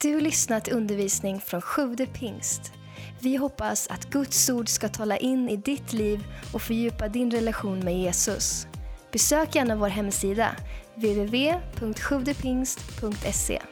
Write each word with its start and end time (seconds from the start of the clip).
Du 0.00 0.20
lyssnat 0.20 0.64
till 0.64 0.74
undervisning 0.74 1.40
från 1.40 1.62
Sjude 1.62 2.06
pingst. 2.06 2.72
Vi 3.20 3.36
hoppas 3.36 3.88
att 3.88 4.04
Guds 4.04 4.50
ord 4.50 4.68
ska 4.68 4.88
tala 4.88 5.16
in 5.16 5.48
i 5.48 5.56
ditt 5.56 5.92
liv 5.92 6.24
och 6.52 6.62
fördjupa 6.62 7.08
din 7.08 7.30
relation 7.30 7.78
med 7.78 7.98
Jesus. 7.98 8.66
Besök 9.12 9.54
gärna 9.54 9.76
vår 9.76 9.88
hemsida, 9.88 10.56
www.sjuvdepingst.se. 10.94 13.62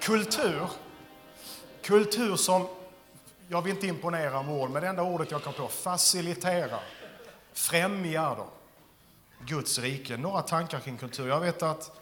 Kultur. 0.00 0.62
Kultur 1.82 2.36
som, 2.36 2.66
jag 3.48 3.62
vill 3.62 3.74
inte 3.74 3.86
imponera 3.86 4.42
med 4.42 4.54
ord, 4.54 4.70
men 4.70 4.82
det 4.82 4.88
enda 4.88 5.02
ordet 5.02 5.30
jag 5.30 5.42
kom 5.42 5.52
på, 5.52 5.68
facilitera, 5.68 6.78
främjar 7.52 8.36
då 8.36 8.46
Guds 9.46 9.78
rike. 9.78 10.16
Några 10.16 10.42
tankar 10.42 10.80
kring 10.80 10.96
kultur. 10.96 11.28
Jag 11.28 11.40
vet 11.40 11.62
att 11.62 12.01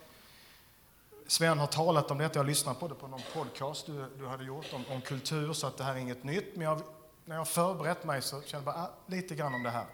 Sven 1.31 1.59
har 1.59 1.67
talat 1.67 2.11
om 2.11 2.19
detta, 2.19 2.39
jag 2.39 2.47
lyssnade 2.47 2.81
på 2.81 2.89
det 2.89 2.95
på 2.95 3.09
någon 3.09 3.21
podcast 3.33 3.87
du, 3.87 4.17
du 4.19 4.27
hade 4.27 4.45
gjort 4.45 4.73
om, 4.73 4.85
om, 4.91 5.01
kultur, 5.01 5.53
så 5.53 5.67
att 5.67 5.77
det 5.77 5.85
här 5.85 5.95
är 5.95 5.99
inget 5.99 6.25
nytt. 6.25 6.57
Men 6.57 6.67
jag, 6.67 6.81
när 7.25 7.37
jag 7.37 7.49
förberett 7.49 8.05
mig 8.05 8.23
så 8.23 8.43
kände 8.43 8.57
jag 8.57 8.65
bara 8.65 8.85
ah, 8.85 8.91
lite 9.07 9.35
grann 9.35 9.55
om 9.55 9.63
det 9.63 9.71
här. 9.71 9.87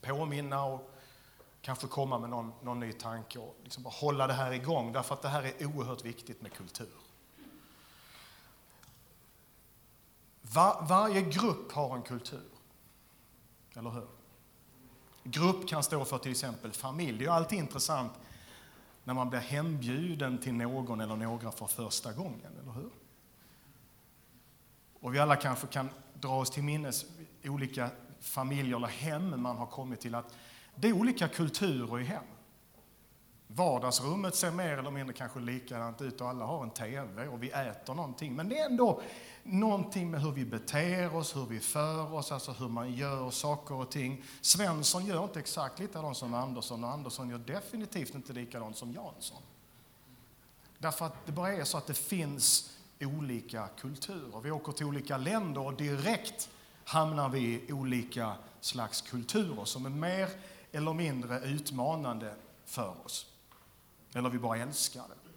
Påminna 0.00 0.64
och 0.64 0.90
kanske 1.60 1.86
komma 1.86 2.18
med 2.18 2.30
någon, 2.30 2.52
någon 2.62 2.80
ny 2.80 2.92
tanke 2.92 3.38
och 3.38 3.56
liksom 3.64 3.82
bara 3.82 3.90
hålla 3.90 4.26
det 4.26 4.32
här 4.32 4.52
igång, 4.52 4.92
därför 4.92 5.14
att 5.14 5.22
det 5.22 5.28
här 5.28 5.42
är 5.42 5.66
oerhört 5.66 6.04
viktigt 6.04 6.42
med 6.42 6.52
kultur. 6.52 6.92
Var, 10.42 10.86
varje 10.88 11.22
grupp 11.22 11.72
har 11.72 11.96
en 11.96 12.02
kultur, 12.02 12.50
eller 13.74 13.90
hur? 13.90 14.08
Grupp 15.22 15.68
kan 15.68 15.82
stå 15.82 16.04
för 16.04 16.18
till 16.18 16.30
exempel 16.30 16.72
familj. 16.72 17.18
Det 17.18 17.24
är 17.24 17.30
alltid 17.30 17.58
intressant 17.58 18.12
när 19.08 19.14
man 19.14 19.30
blir 19.30 19.40
hembjuden 19.40 20.38
till 20.38 20.54
någon 20.54 21.00
eller 21.00 21.16
några 21.16 21.50
för 21.50 21.66
första 21.66 22.12
gången, 22.12 22.50
eller 22.62 22.72
hur? 22.72 22.90
Och 25.00 25.14
vi 25.14 25.18
alla 25.18 25.36
kanske 25.36 25.66
kan 25.66 25.88
dra 26.14 26.40
oss 26.40 26.50
till 26.50 26.62
minnes 26.62 27.06
olika 27.44 27.90
familjer 28.20 28.76
eller 28.76 28.86
hem 28.88 29.42
man 29.42 29.56
har 29.56 29.66
kommit 29.66 30.00
till, 30.00 30.14
att 30.14 30.34
det 30.74 30.88
är 30.88 30.92
olika 30.92 31.28
kulturer 31.28 32.00
i 32.00 32.04
hem. 32.04 32.22
Vardagsrummet 33.46 34.34
ser 34.34 34.50
mer 34.50 34.78
eller 34.78 34.90
mindre 34.90 35.14
kanske 35.14 35.40
likadant 35.40 36.02
ut 36.02 36.20
och 36.20 36.28
alla 36.28 36.44
har 36.44 36.62
en 36.62 36.70
TV 36.70 37.28
och 37.28 37.42
vi 37.42 37.50
äter 37.50 37.94
någonting. 37.94 38.36
Men 38.36 38.48
det 38.48 38.58
är 38.58 38.66
ändå 38.66 39.02
någonting 39.48 40.10
med 40.10 40.22
hur 40.22 40.32
vi 40.32 40.44
beter 40.44 41.16
oss, 41.16 41.36
hur 41.36 41.46
vi 41.46 41.60
för 41.60 42.14
oss, 42.14 42.32
alltså 42.32 42.52
hur 42.52 42.68
man 42.68 42.94
gör 42.94 43.30
saker 43.30 43.74
och 43.74 43.90
ting. 43.90 44.22
Svensson 44.40 45.06
gör 45.06 45.24
inte 45.24 45.38
exakt 45.38 45.78
likadant 45.78 46.16
som 46.16 46.34
Andersson 46.34 46.84
och 46.84 46.90
Andersson 46.90 47.30
gör 47.30 47.38
definitivt 47.38 48.14
inte 48.14 48.32
likadant 48.32 48.76
som 48.76 48.92
Jansson. 48.92 49.42
Därför 50.78 51.06
att 51.06 51.26
det 51.26 51.32
bara 51.32 51.52
är 51.52 51.64
så 51.64 51.78
att 51.78 51.86
det 51.86 51.94
finns 51.94 52.78
olika 53.00 53.68
kulturer. 53.68 54.40
Vi 54.40 54.50
åker 54.50 54.72
till 54.72 54.86
olika 54.86 55.16
länder 55.16 55.60
och 55.60 55.74
direkt 55.74 56.50
hamnar 56.84 57.28
vi 57.28 57.40
i 57.68 57.72
olika 57.72 58.34
slags 58.60 59.02
kulturer 59.02 59.64
som 59.64 59.86
är 59.86 59.90
mer 59.90 60.28
eller 60.72 60.92
mindre 60.92 61.40
utmanande 61.40 62.34
för 62.64 63.04
oss. 63.04 63.26
Eller 64.12 64.30
vi 64.30 64.38
bara 64.38 64.56
älskar 64.56 65.02
det. 65.08 65.30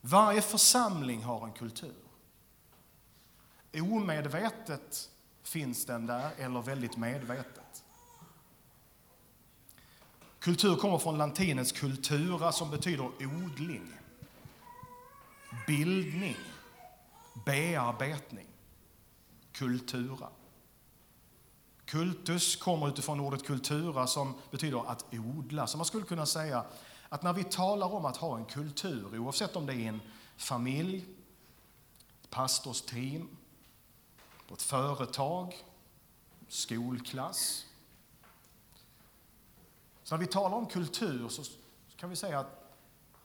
Varje 0.00 0.42
församling 0.42 1.22
har 1.22 1.44
en 1.44 1.52
kultur. 1.52 2.05
Omedvetet 3.80 5.10
finns 5.42 5.84
den 5.86 6.06
där, 6.06 6.30
eller 6.38 6.62
väldigt 6.62 6.96
medvetet. 6.96 7.84
Kultur 10.38 10.76
kommer 10.76 10.98
från 10.98 11.18
latinets 11.18 11.72
kultura 11.72 12.52
som 12.52 12.70
betyder 12.70 13.10
odling, 13.20 13.92
bildning, 15.66 16.36
bearbetning, 17.44 18.46
kultura. 19.52 20.28
Kultus 21.84 22.56
kommer 22.56 22.88
utifrån 22.88 23.20
ordet 23.20 23.46
kultura 23.46 24.06
som 24.06 24.34
betyder 24.50 24.90
att 24.90 25.04
odla. 25.12 25.66
Så 25.66 25.76
man 25.76 25.86
skulle 25.86 26.04
kunna 26.04 26.26
säga 26.26 26.64
att 27.08 27.22
när 27.22 27.32
vi 27.32 27.44
talar 27.44 27.94
om 27.94 28.04
att 28.04 28.16
ha 28.16 28.38
en 28.38 28.44
kultur, 28.44 29.18
oavsett 29.18 29.56
om 29.56 29.66
det 29.66 29.74
är 29.74 29.88
en 29.88 30.00
familj, 30.36 31.04
ett 32.22 32.30
pastorsteam, 32.30 33.28
på 34.48 34.54
ett 34.54 34.62
företag, 34.62 35.64
skolklass. 36.48 37.66
Så 40.02 40.14
när 40.14 40.20
vi 40.20 40.26
talar 40.26 40.56
om 40.56 40.66
kultur 40.66 41.28
så 41.28 41.42
kan 41.96 42.10
vi 42.10 42.16
säga 42.16 42.40
att 42.40 42.66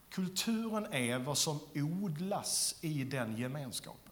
kulturen 0.09 0.93
är 0.93 1.19
vad 1.19 1.37
som 1.37 1.59
odlas 1.75 2.75
i 2.81 3.03
den 3.03 3.37
gemenskapen. 3.37 4.11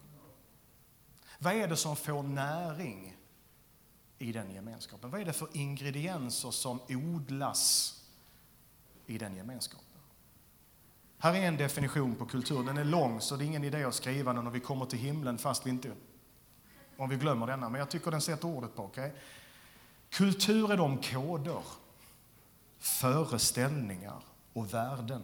Vad 1.38 1.54
är 1.54 1.68
det 1.68 1.76
som 1.76 1.96
får 1.96 2.22
näring 2.22 3.16
i 4.18 4.32
den 4.32 4.50
gemenskapen? 4.50 5.10
Vad 5.10 5.20
är 5.20 5.24
det 5.24 5.32
för 5.32 5.48
ingredienser 5.52 6.50
som 6.50 6.80
odlas 6.88 7.94
i 9.06 9.18
den 9.18 9.36
gemenskapen? 9.36 9.86
Här 11.18 11.34
är 11.34 11.48
en 11.48 11.56
definition 11.56 12.14
på 12.14 12.26
kultur. 12.26 12.62
Den 12.62 12.78
är 12.78 12.84
lång, 12.84 13.20
så 13.20 13.36
det 13.36 13.44
är 13.44 13.46
ingen 13.46 13.64
idé 13.64 13.84
att 13.84 13.94
skriva 13.94 14.32
den 14.32 14.44
när 14.44 14.50
vi 14.50 14.60
kommer 14.60 14.86
till 14.86 14.98
himlen 14.98 15.38
fast 15.38 15.66
vi 15.66 15.70
inte 15.70 15.92
om 17.00 17.08
vi 17.08 17.16
glömmer 17.16 17.46
denna, 17.46 17.68
men 17.68 17.78
jag 17.78 17.90
tycker 17.90 18.10
den 18.10 18.20
sätter 18.20 18.48
ordet 18.48 18.76
på. 18.76 18.84
Okay? 18.84 19.10
Kultur 20.10 20.72
är 20.72 20.76
de 20.76 20.98
koder, 20.98 21.62
föreställningar 22.78 24.22
och 24.52 24.74
värden 24.74 25.22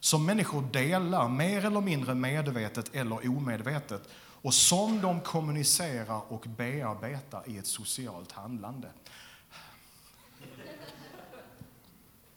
som 0.00 0.26
människor 0.26 0.62
delar 0.62 1.28
mer 1.28 1.64
eller 1.64 1.80
mindre 1.80 2.14
medvetet 2.14 2.94
eller 2.94 3.28
omedvetet 3.28 4.08
och 4.42 4.54
som 4.54 5.00
de 5.00 5.20
kommunicerar 5.20 6.32
och 6.32 6.40
bearbetar 6.40 7.42
i 7.46 7.58
ett 7.58 7.66
socialt 7.66 8.32
handlande. 8.32 8.88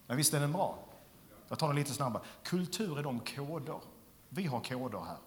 Men 0.07 0.17
visst 0.17 0.33
är 0.33 0.39
den 0.39 0.51
bra? 0.51 0.79
Jag 1.47 1.59
tar 1.59 1.67
den 1.67 1.75
lite 1.75 1.93
snabbare. 1.93 2.23
Kultur 2.43 2.99
är 2.99 3.03
de 3.03 3.19
koder. 3.19 3.79
Vi 4.29 4.45
har 4.45 4.59
koder 4.59 4.99
här. 4.99 5.17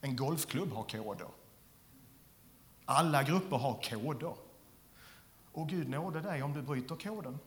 En 0.00 0.16
golfklubb 0.16 0.72
har 0.72 0.82
koder. 0.82 1.28
Alla 2.92 3.22
grupper 3.22 3.56
har 3.56 3.80
koder. 3.82 4.34
Och 5.52 5.68
Gud 5.68 5.88
nåde 5.88 6.20
dig 6.20 6.42
om 6.42 6.52
du 6.52 6.62
bryter 6.62 6.96
koden. 6.96 7.38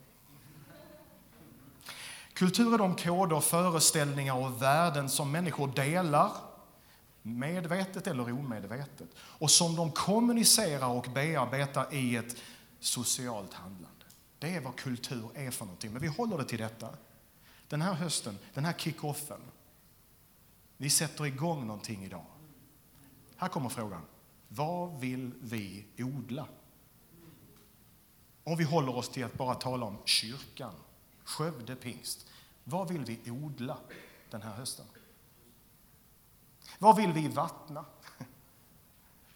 Kultur 2.33 2.73
är 2.73 2.77
de 2.77 2.95
koder, 2.95 3.39
föreställningar 3.39 4.35
och 4.35 4.61
värden 4.61 5.09
som 5.09 5.31
människor 5.31 5.67
delar, 5.67 6.31
medvetet 7.21 8.07
eller 8.07 8.31
omedvetet, 8.31 9.09
och 9.17 9.51
som 9.51 9.75
de 9.75 9.91
kommunicerar 9.91 10.87
och 10.87 11.07
bearbetar 11.13 11.93
i 11.93 12.15
ett 12.15 12.35
socialt 12.79 13.53
handlande. 13.53 14.05
Det 14.39 14.55
är 14.55 14.61
vad 14.61 14.75
kultur 14.75 15.29
är 15.33 15.51
för 15.51 15.65
någonting. 15.65 15.91
Men 15.91 16.01
vi 16.01 16.07
håller 16.07 16.37
det 16.37 16.45
till 16.45 16.59
detta. 16.59 16.89
Den 17.67 17.81
här 17.81 17.93
hösten, 17.93 18.37
den 18.53 18.65
här 18.65 18.73
kick-offen. 18.73 19.41
Vi 20.77 20.89
sätter 20.89 21.25
igång 21.25 21.67
någonting 21.67 22.03
idag. 22.03 22.25
Här 23.37 23.47
kommer 23.47 23.69
frågan. 23.69 24.01
Vad 24.47 24.99
vill 24.99 25.31
vi 25.41 25.85
odla? 25.97 26.47
Om 28.43 28.57
vi 28.57 28.63
håller 28.63 28.95
oss 28.95 29.09
till 29.09 29.25
att 29.25 29.33
bara 29.33 29.55
tala 29.55 29.85
om 29.85 29.97
kyrkan, 30.05 30.73
Skövde 31.23 31.75
pingst. 31.75 32.27
Vad 32.63 32.89
vill 32.89 33.05
vi 33.05 33.31
odla 33.31 33.77
den 34.29 34.41
här 34.41 34.53
hösten? 34.53 34.85
Vad 36.79 36.95
vill 36.95 37.13
vi 37.13 37.27
vattna? 37.27 37.85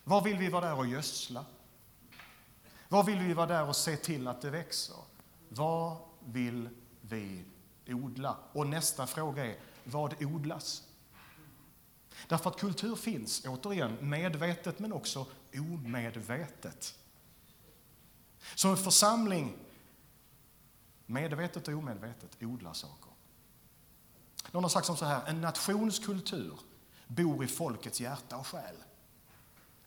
Vad 0.03 0.23
vill 0.23 0.37
vi 0.37 0.49
vara 0.49 0.65
där 0.65 0.77
och 0.77 0.87
gödsla? 0.87 1.45
Vad 2.87 3.05
vill 3.05 3.19
vi 3.19 3.33
vara 3.33 3.47
där 3.47 3.67
och 3.67 3.75
se 3.75 3.97
till 3.97 4.27
att 4.27 4.41
det 4.41 4.49
växer? 4.49 4.95
Vad 5.49 5.97
vill 6.25 6.69
vi 7.01 7.45
odla? 7.87 8.37
Och 8.53 8.67
nästa 8.67 9.07
fråga 9.07 9.45
är, 9.45 9.59
vad 9.83 10.23
odlas? 10.23 10.88
Därför 12.27 12.49
att 12.49 12.59
kultur 12.59 12.95
finns, 12.95 13.45
återigen, 13.45 14.09
medvetet 14.09 14.79
men 14.79 14.93
också 14.93 15.25
omedvetet. 15.53 16.95
Som 18.55 18.71
en 18.71 18.77
församling, 18.77 19.57
medvetet 21.05 21.67
och 21.67 21.73
omedvetet, 21.73 22.37
odlar 22.41 22.73
saker. 22.73 23.11
Någon 24.51 24.63
har 24.63 24.69
sagt 24.69 24.85
som 24.85 24.97
så 24.97 25.05
här, 25.05 25.27
en 25.27 25.41
nationskultur 25.41 26.59
bor 27.07 27.43
i 27.43 27.47
folkets 27.47 28.01
hjärta 28.01 28.37
och 28.37 28.47
själ. 28.47 28.75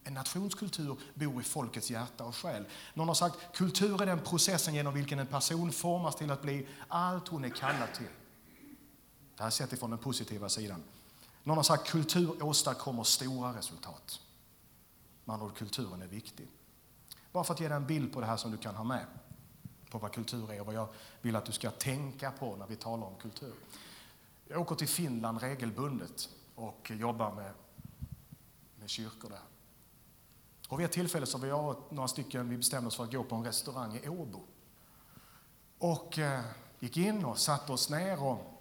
En 0.04 0.14
nationskultur 0.14 0.98
bor 1.14 1.40
i 1.40 1.44
folkets 1.44 1.90
hjärta 1.90 2.24
och 2.24 2.36
själ. 2.36 2.64
Någon 2.94 3.08
har 3.08 3.14
sagt 3.14 3.56
kultur 3.56 4.02
är 4.02 4.06
den 4.06 4.20
processen 4.20 4.74
genom 4.74 4.94
vilken 4.94 5.18
en 5.18 5.26
person 5.26 5.72
formas 5.72 6.16
till 6.16 6.30
att 6.30 6.42
bli 6.42 6.68
allt 6.88 7.28
hon 7.28 7.44
är 7.44 7.48
kallad 7.48 7.94
till. 7.94 8.08
Det 9.36 9.42
här 9.42 9.50
sett 9.50 9.72
ifrån 9.72 9.90
den 9.90 9.98
positiva 9.98 10.48
sidan. 10.48 10.82
Någon 11.44 11.56
har 11.56 11.62
sagt 11.62 11.90
kultur 11.90 12.42
åstadkommer 12.42 13.04
stora 13.04 13.56
resultat. 13.56 14.20
Man 15.24 15.40
och 15.40 15.56
kulturen 15.56 16.02
är 16.02 16.06
viktig. 16.06 16.48
Bara 17.32 17.44
för 17.44 17.54
att 17.54 17.60
ge 17.60 17.68
dig 17.68 17.76
en 17.76 17.86
bild 17.86 18.12
på 18.12 18.20
det 18.20 18.26
här 18.26 18.36
som 18.36 18.50
du 18.50 18.56
kan 18.56 18.74
ha 18.74 18.84
med 18.84 19.06
på 19.90 19.98
vad 19.98 20.12
kultur 20.12 20.52
är 20.52 20.60
och 20.60 20.66
vad 20.66 20.74
jag 20.74 20.88
vill 21.20 21.36
att 21.36 21.44
du 21.44 21.52
ska 21.52 21.70
tänka 21.70 22.30
på 22.30 22.56
när 22.56 22.66
vi 22.66 22.76
talar 22.76 23.06
om 23.06 23.14
kultur. 23.16 23.54
Jag 24.48 24.60
åker 24.60 24.74
till 24.74 24.88
Finland 24.88 25.40
regelbundet 25.40 26.28
och 26.54 26.90
jobbar 26.94 27.34
med, 27.34 27.52
med 28.76 28.90
kyrkor 28.90 29.30
där. 29.30 29.40
Och 30.68 30.80
vid 30.80 30.86
ett 30.86 30.92
tillfälle 30.92 31.26
så 31.26 31.38
var 31.38 31.46
jag 31.46 31.68
och 31.68 31.92
några 31.92 32.08
stycken, 32.08 32.48
vi 32.48 32.56
bestämde 32.56 32.88
oss 32.88 32.96
för 32.96 33.04
att 33.04 33.12
gå 33.12 33.24
på 33.24 33.34
en 33.34 33.44
restaurang 33.44 34.00
i 34.02 34.08
Åbo. 34.08 34.40
Och 35.78 36.18
eh, 36.18 36.40
gick 36.78 36.96
in 36.96 37.24
och 37.24 37.38
satte 37.38 37.72
oss 37.72 37.90
ner 37.90 38.22
och 38.22 38.51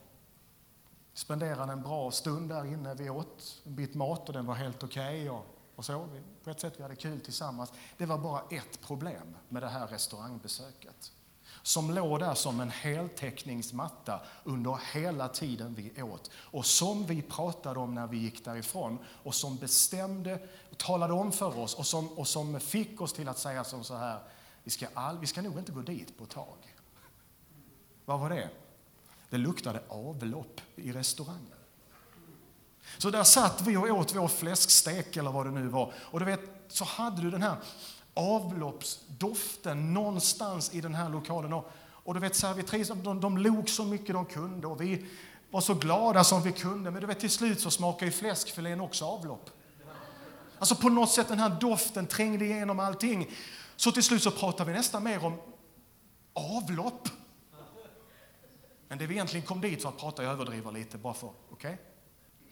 spenderade 1.13 1.72
en 1.72 1.81
bra 1.81 2.12
stund 2.12 2.50
där 2.50 2.66
inne. 2.66 2.94
Vi 2.94 3.10
åt 3.10 3.62
en 3.63 3.75
bit 3.75 3.96
mat 3.96 4.28
och 4.28 4.34
den 4.34 4.46
var 4.46 4.56
helt 4.56 4.84
okej. 4.84 5.30
Okay 5.30 5.30
och, 5.30 5.46
och 5.75 5.86
så. 5.86 6.08
På 6.44 6.50
ett 6.50 6.60
sätt 6.60 6.74
vi 6.78 6.84
hade 6.84 6.96
kul 6.96 7.22
tillsammans. 7.22 7.74
Det 7.98 8.06
var 8.06 8.18
bara 8.18 8.42
ett 8.50 8.81
problem 8.81 9.38
med 9.50 9.63
det 9.63 9.69
här 9.69 9.88
restaurangbesöket 9.88 11.12
som 11.63 11.92
låg 11.92 12.19
där 12.19 12.34
som 12.34 12.60
en 12.60 12.69
heltäckningsmatta 12.69 14.22
under 14.44 14.80
hela 14.94 15.28
tiden 15.28 15.74
vi 15.74 16.02
åt 16.04 16.31
och 16.36 16.66
som 16.66 17.06
vi 17.06 17.22
pratade 17.22 17.80
om 17.80 17.96
när 17.96 18.08
vi 18.08 18.18
gick 18.18 18.46
därifrån 18.46 19.00
och 19.24 19.36
som 19.36 19.58
bestämde, 19.58 20.40
och 20.72 20.78
talade 20.78 21.13
om 21.13 21.31
för 21.31 21.60
oss 21.60 21.75
och 21.75 21.86
som, 21.86 22.08
och 22.08 22.28
som 22.28 22.60
fick 22.60 23.02
oss 23.02 23.13
till 23.13 23.30
att 23.30 23.38
säga 23.38 23.63
som 23.63 23.84
så 23.84 23.96
här, 23.96 24.19
vi 24.63 24.72
ska, 24.72 24.88
all, 24.94 25.18
vi 25.18 25.28
ska 25.28 25.42
nog 25.42 25.58
inte 25.58 25.72
gå 25.72 25.81
dit 25.81 26.18
på 26.18 26.24
ett 26.24 26.30
tag. 26.30 26.75
Vad 28.06 28.19
var 28.19 28.30
det? 28.30 28.50
Det 29.31 29.38
luktade 29.38 29.81
avlopp 29.88 30.62
i 30.75 30.92
restaurangen. 30.92 31.57
Så 32.98 33.10
där 33.10 33.24
satt 33.24 33.62
vi 33.62 33.78
och 33.78 33.83
åt 33.83 34.16
vår 34.16 34.28
fläskstek 34.28 35.18
eller 35.18 35.31
vad 35.31 35.45
det 35.45 35.51
nu 35.51 35.68
var. 35.68 35.94
Och 35.98 36.19
du 36.19 36.25
vet, 36.25 36.42
så 36.68 36.86
hade 36.86 37.22
du 37.22 37.31
den 37.31 37.42
här 37.42 37.56
avloppsdoften 38.13 39.94
någonstans 39.94 40.74
i 40.74 40.81
den 40.81 40.95
här 40.95 41.10
lokalen. 41.10 41.54
Och, 41.54 41.72
och 41.78 42.13
du 42.13 42.19
vet, 42.19 42.36
servitriserna, 42.36 43.04
de, 43.04 43.22
de 43.22 43.38
log 43.38 43.69
så 43.69 43.86
mycket 43.86 44.16
de 44.16 44.25
kunde 44.25 44.68
och 44.68 44.81
vi 44.81 45.06
var 45.51 45.62
så 45.62 45.74
glada 45.74 46.24
som 46.24 46.44
vi 46.44 46.51
kunde. 46.51 46.92
Men 46.92 47.01
du 47.01 47.07
vet, 47.07 47.19
till 47.19 47.30
slut 47.30 47.60
så 47.60 47.72
smakar 47.72 48.06
ju 48.06 48.12
fläskfilén 48.12 48.81
också 48.81 49.06
avlopp. 49.06 49.50
Alltså 50.60 50.75
på 50.75 50.89
något 50.89 51.12
sätt 51.12 51.27
den 51.27 51.39
här 51.39 51.57
doften 51.62 52.07
trängde 52.07 52.45
igenom 52.45 52.80
allting. 52.80 53.31
Så 53.75 53.92
till 53.92 54.04
slut 54.04 54.24
så 54.24 54.31
pratar 54.31 54.66
vi 54.66 54.74
nästan 54.74 55.04
mer 55.04 55.25
om 55.25 55.38
avlopp. 56.34 57.10
Men 58.91 58.97
det 58.97 59.07
vi 59.07 59.13
egentligen 59.13 59.45
kom 59.45 59.61
dit 59.61 59.81
för 59.81 59.89
att 59.89 59.97
prata, 59.97 60.23
jag 60.23 60.31
överdriver 60.31 60.71
lite 60.71 60.97
bara 60.97 61.13
för, 61.13 61.27
okej? 61.49 61.73
Okay? 61.73 61.77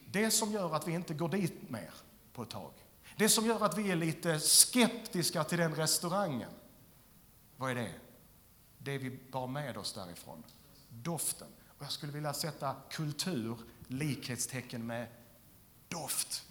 Det 0.08 0.32
som 0.32 0.52
gör 0.52 0.76
att 0.76 0.88
vi 0.88 0.92
inte 0.92 1.14
går 1.14 1.30
dit 1.30 1.70
mer 1.70 1.94
på 2.34 2.44
ett 2.44 2.50
tag, 2.50 2.72
det 3.18 3.30
som 3.30 3.46
gör 3.46 3.66
att 3.66 3.78
vi 3.78 3.92
är 3.92 3.96
lite 3.96 4.40
skeptiska 4.40 5.44
till 5.44 5.58
den 5.58 5.76
restaurangen, 5.76 6.50
vad 7.58 7.72
är 7.72 7.76
det? 7.76 7.92
Det 8.78 8.98
vi 8.98 9.20
bar 9.32 9.48
med 9.48 9.78
oss 9.78 9.94
därifrån. 9.94 10.44
Doften. 10.90 11.48
Och 11.78 11.84
jag 11.84 11.92
skulle 11.92 12.12
vilja 12.12 12.34
sätta 12.34 12.76
kultur 12.90 13.58
likhetstecken 13.88 14.88
med 14.88 15.08
doft. 15.88 16.44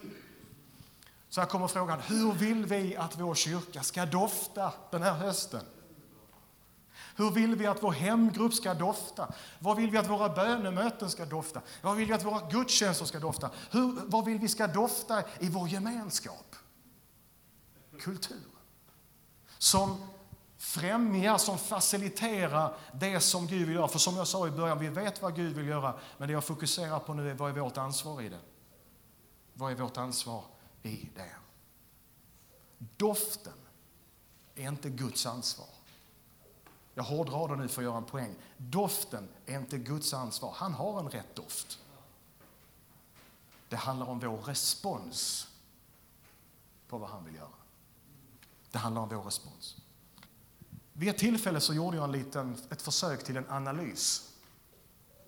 Så 1.28 1.40
här 1.40 1.48
kommer 1.48 1.68
frågan, 1.68 2.00
hur 2.00 2.32
vill 2.32 2.66
vi 2.66 2.96
att 2.96 3.20
vår 3.20 3.34
kyrka 3.34 3.82
ska 3.82 4.06
dofta 4.06 4.72
den 4.90 5.02
här 5.02 5.14
hösten? 5.14 5.64
Hur 7.18 7.30
vill 7.30 7.54
vi 7.54 7.66
att 7.66 7.82
vår 7.82 7.92
hemgrupp 7.92 8.54
ska 8.54 8.74
dofta? 8.74 9.32
Vad 9.58 9.76
vill 9.76 9.90
vi 9.90 9.98
att 9.98 10.10
våra 10.10 10.28
bönemöten 10.28 11.10
ska 11.10 11.24
dofta? 11.24 11.62
Vad 11.82 11.96
vill 11.96 12.08
vi 12.08 12.14
att 12.14 12.24
våra 12.24 12.48
gudstjänster 12.50 13.04
ska 13.04 13.18
dofta? 13.18 13.50
Hur, 13.70 14.00
vad 14.06 14.24
vill 14.24 14.38
vi 14.38 14.48
ska 14.48 14.66
dofta 14.66 15.22
i 15.40 15.48
vår 15.48 15.68
gemenskap? 15.68 16.56
Kultur. 18.00 18.46
Som 19.58 20.06
främjar, 20.58 21.38
som 21.38 21.58
faciliterar 21.58 22.76
det 22.92 23.20
som 23.20 23.46
Gud 23.46 23.66
vill 23.66 23.76
göra. 23.76 23.88
För 23.88 23.98
som 23.98 24.16
jag 24.16 24.26
sa 24.26 24.48
i 24.48 24.50
början, 24.50 24.78
vi 24.78 24.88
vet 24.88 25.22
vad 25.22 25.36
Gud 25.36 25.56
vill 25.56 25.68
göra, 25.68 25.94
men 26.18 26.28
det 26.28 26.32
jag 26.32 26.44
fokuserar 26.44 26.98
på 26.98 27.14
nu 27.14 27.30
är 27.30 27.34
vad 27.34 27.50
är 27.50 27.60
vårt 27.60 27.76
ansvar 27.76 28.22
i 28.22 28.28
det? 28.28 28.40
Vad 29.54 29.72
är 29.72 29.76
vårt 29.76 29.96
ansvar 29.96 30.44
i 30.82 31.08
det? 31.14 31.34
Doften 32.96 33.52
är 34.54 34.68
inte 34.68 34.90
Guds 34.90 35.26
ansvar. 35.26 35.77
Jag 36.98 37.04
hårdrar 37.04 37.48
det 37.48 37.56
nu 37.56 37.68
för 37.68 37.82
att 37.82 37.84
göra 37.84 37.96
en 37.96 38.04
poäng. 38.04 38.34
Doften 38.56 39.28
är 39.46 39.58
inte 39.58 39.78
Guds 39.78 40.14
ansvar. 40.14 40.54
Han 40.56 40.72
har 40.72 41.00
en 41.00 41.08
rätt 41.08 41.34
doft. 41.34 41.78
Det 43.68 43.76
handlar 43.76 44.06
om 44.06 44.18
vår 44.18 44.36
respons 44.36 45.48
på 46.88 46.98
vad 46.98 47.10
han 47.10 47.24
vill 47.24 47.34
göra. 47.34 47.48
Det 48.70 48.78
handlar 48.78 49.02
om 49.02 49.08
vår 49.08 49.22
respons. 49.22 49.76
Vid 50.92 51.08
ett 51.08 51.18
tillfälle 51.18 51.60
så 51.60 51.74
gjorde 51.74 51.96
jag 51.96 52.04
en 52.04 52.12
liten, 52.12 52.56
ett 52.70 52.82
försök 52.82 53.24
till 53.24 53.36
en 53.36 53.50
analys. 53.50 54.32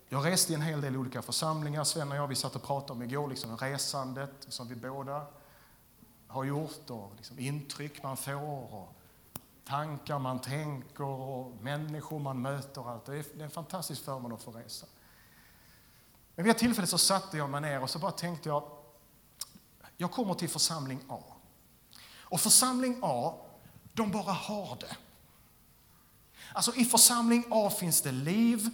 Jag 0.09 0.25
reste 0.25 0.51
i 0.51 0.55
en 0.55 0.61
hel 0.61 0.81
del 0.81 0.97
olika 0.97 1.21
församlingar. 1.21 1.83
Sven 1.83 2.11
och 2.11 2.17
jag 2.17 2.27
vi 2.27 2.35
satt 2.35 2.55
och 2.55 2.63
pratade 2.63 2.93
om 2.93 3.01
igår, 3.01 3.27
liksom 3.27 3.57
resandet 3.57 4.45
som 4.47 4.67
vi 4.67 4.75
båda 4.75 5.25
har 6.27 6.43
gjort 6.43 6.89
och 6.89 7.13
liksom 7.17 7.39
intryck 7.39 8.03
man 8.03 8.17
får. 8.17 8.73
Och 8.73 8.95
tankar 9.65 10.19
man 10.19 10.41
tänker 10.41 11.03
och 11.03 11.55
människor 11.61 12.19
man 12.19 12.41
möter. 12.41 12.89
Allt. 12.89 13.05
Det, 13.05 13.17
är, 13.17 13.41
en 13.41 13.49
fantastisk 13.49 14.03
förmån 14.03 14.33
att 14.33 14.43
få 14.43 14.51
resa. 14.51 14.85
Men 16.35 16.45
vid 16.45 16.51
ett 16.51 16.57
tillfälle 16.57 16.87
så 16.87 16.97
satte 16.97 17.37
jag 17.37 17.49
mig 17.49 17.61
ner 17.61 17.81
och 17.81 17.89
så 17.89 17.99
bara 17.99 18.11
tänkte 18.11 18.49
jag, 18.49 18.63
jag 19.97 20.11
kommer 20.11 20.33
till 20.33 20.49
församling 20.49 21.03
A. 21.07 21.23
Och 22.19 22.41
församling 22.41 22.99
A, 23.01 23.33
de 23.93 24.11
bara 24.11 24.31
har 24.31 24.77
det. 24.79 24.97
Alltså 26.53 26.75
i 26.75 26.85
församling 26.85 27.45
A 27.49 27.69
finns 27.69 28.01
det 28.01 28.11
liv, 28.11 28.69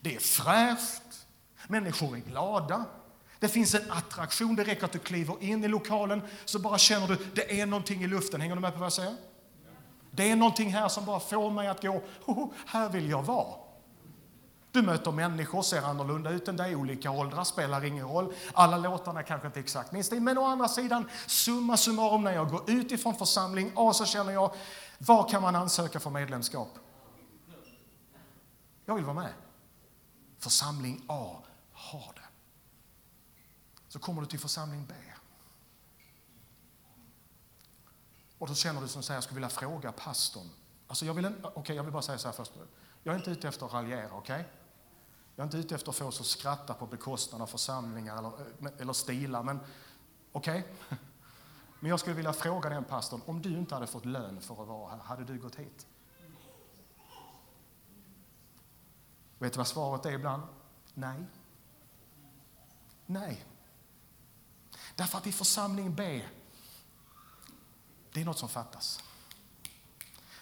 det 0.00 0.16
är 0.16 0.20
fräscht, 0.20 1.26
människor 1.68 2.16
är 2.16 2.20
glada, 2.20 2.84
det 3.38 3.48
finns 3.48 3.74
en 3.74 3.90
attraktion, 3.90 4.56
det 4.56 4.64
räcker 4.64 4.84
att 4.84 4.92
du 4.92 4.98
kliver 4.98 5.42
in 5.42 5.64
i 5.64 5.68
lokalen 5.68 6.22
så 6.44 6.58
bara 6.58 6.78
känner 6.78 7.08
du, 7.08 7.26
det 7.34 7.60
är 7.60 7.66
någonting 7.66 8.04
i 8.04 8.06
luften. 8.06 8.40
Hänger 8.40 8.54
du 8.54 8.60
med 8.60 8.72
på 8.72 8.78
vad 8.78 8.86
jag 8.86 8.92
säger? 8.92 9.16
Det 10.14 10.30
är 10.30 10.36
någonting 10.36 10.72
här 10.72 10.88
som 10.88 11.04
bara 11.04 11.20
får 11.20 11.50
mig 11.50 11.68
att 11.68 11.82
gå, 11.82 12.02
här 12.66 12.88
vill 12.88 13.10
jag 13.10 13.22
vara. 13.22 13.54
Du 14.70 14.82
möter 14.82 15.12
människor, 15.12 15.62
ser 15.62 15.82
annorlunda 15.82 16.30
ut 16.30 16.48
än 16.48 16.56
dig, 16.56 16.76
olika 16.76 17.10
åldrar, 17.10 17.44
spelar 17.44 17.84
ingen 17.84 18.08
roll. 18.08 18.34
Alla 18.54 18.76
låtarna 18.76 19.22
kanske 19.22 19.46
inte 19.46 19.60
exakt 19.60 19.92
minns 19.92 20.06
stil, 20.06 20.22
men 20.22 20.38
å 20.38 20.44
andra 20.44 20.68
sidan, 20.68 21.08
summa 21.26 21.76
summarum, 21.76 22.24
när 22.24 22.32
jag 22.32 22.50
går 22.50 22.70
ut 22.70 22.92
ifrån 22.92 23.14
församling 23.14 23.72
A 23.76 23.92
så 23.92 24.04
känner 24.04 24.32
jag, 24.32 24.54
var 24.98 25.28
kan 25.28 25.42
man 25.42 25.56
ansöka 25.56 26.00
för 26.00 26.10
medlemskap? 26.10 26.68
Jag 28.84 28.94
vill 28.94 29.04
vara 29.04 29.14
med. 29.14 29.32
Församling 30.38 31.04
A 31.06 31.36
har 31.72 32.12
det. 32.14 32.28
Så 33.88 33.98
kommer 33.98 34.20
du 34.20 34.26
till 34.26 34.40
församling 34.40 34.86
B. 34.88 34.94
Och 38.42 38.48
då 38.48 38.54
känner 38.54 38.80
du 38.80 38.88
som 38.88 39.02
säger, 39.02 39.16
jag 39.16 39.24
skulle 39.24 39.34
vilja 39.34 39.48
fråga 39.48 39.92
pastorn. 39.92 40.50
Alltså 40.86 41.06
jag, 41.06 41.14
vill, 41.14 41.32
okay, 41.54 41.76
jag 41.76 41.82
vill 41.82 41.92
bara 41.92 42.02
säga 42.02 42.18
så 42.18 42.28
här 42.28 42.32
först. 42.32 42.52
Jag 43.02 43.14
är 43.14 43.18
inte 43.18 43.30
ute 43.30 43.48
efter 43.48 43.66
att 43.66 43.72
raljera, 43.72 44.12
okej? 44.12 44.40
Okay? 44.40 44.52
Jag 45.36 45.42
är 45.42 45.46
inte 45.46 45.56
ute 45.56 45.74
efter 45.74 45.90
att 45.90 45.96
få 45.96 46.04
oss 46.04 46.20
att 46.20 46.26
skratta 46.26 46.74
på 46.74 46.86
bekostnad 46.86 47.42
av 47.42 47.46
församlingar 47.46 48.18
eller, 48.18 48.28
eh, 48.28 48.80
eller 48.80 48.92
stilar, 48.92 49.42
men 49.42 49.60
okej? 50.32 50.60
Okay? 50.60 50.98
Men 51.80 51.90
jag 51.90 52.00
skulle 52.00 52.16
vilja 52.16 52.32
fråga 52.32 52.68
den 52.68 52.84
pastorn, 52.84 53.20
om 53.26 53.42
du 53.42 53.58
inte 53.58 53.74
hade 53.74 53.86
fått 53.86 54.04
lön 54.04 54.40
för 54.40 54.62
att 54.62 54.68
vara 54.68 54.90
här, 54.90 54.98
hade 54.98 55.24
du 55.24 55.38
gått 55.38 55.56
hit? 55.56 55.86
Vet 59.38 59.52
du 59.52 59.56
vad 59.56 59.66
svaret 59.66 60.06
är 60.06 60.12
ibland? 60.12 60.42
Nej. 60.94 61.24
Nej. 63.06 63.44
Därför 64.96 65.18
att 65.18 65.26
i 65.26 65.32
församling 65.32 65.94
B 65.94 66.22
det 68.12 68.20
är 68.20 68.24
något 68.24 68.38
som 68.38 68.48
fattas. 68.48 69.00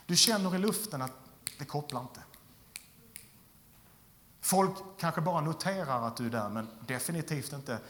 Du 0.07 0.17
känner 0.17 0.55
i 0.55 0.59
luften 0.59 1.03
att 1.03 1.13
det 1.59 1.65
kopplar 1.65 2.01
inte. 2.01 2.23
Folk 4.41 4.77
kanske 4.99 5.21
bara 5.21 5.41
noterar 5.41 6.07
att 6.07 6.17
du 6.17 6.27
är 6.27 6.31
där, 6.31 6.49
men 6.49 6.69
definitivt 6.87 7.53
inte 7.53 7.81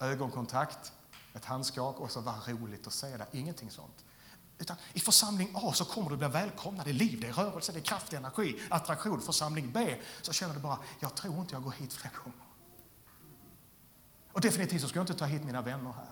ögonkontakt, 0.00 0.92
ett 1.34 1.44
handskak 1.44 2.00
och 2.00 2.10
så 2.10 2.20
vad 2.20 2.48
roligt 2.48 2.86
att 2.86 2.92
se 2.92 3.16
dig. 3.16 3.26
Ingenting 3.32 3.70
sånt. 3.70 4.04
Utan 4.58 4.76
I 4.92 5.00
församling 5.00 5.50
A 5.54 5.72
så 5.74 5.84
kommer 5.84 6.10
du 6.10 6.16
bli 6.16 6.28
välkomnad. 6.28 6.86
Det 6.86 6.90
är 6.90 6.94
liv, 6.94 7.20
det 7.20 7.28
är 7.28 7.32
rörelse, 7.32 7.72
det 7.72 7.78
är 7.78 7.82
kraft, 7.82 8.10
det 8.10 8.16
är 8.16 8.20
energi, 8.20 8.62
attraktion. 8.70 9.20
Församling 9.20 9.72
B 9.72 9.96
så 10.22 10.32
känner 10.32 10.54
du 10.54 10.60
bara, 10.60 10.78
jag 11.00 11.14
tror 11.14 11.40
inte 11.40 11.54
jag 11.54 11.62
går 11.62 11.70
hit 11.70 11.92
fler 11.92 12.10
gånger. 12.24 12.40
Och 14.32 14.40
definitivt 14.40 14.82
så 14.82 14.88
ska 14.88 14.98
jag 14.98 15.02
inte 15.02 15.14
ta 15.14 15.24
hit 15.24 15.44
mina 15.44 15.62
vänner 15.62 15.92
här. 15.92 16.10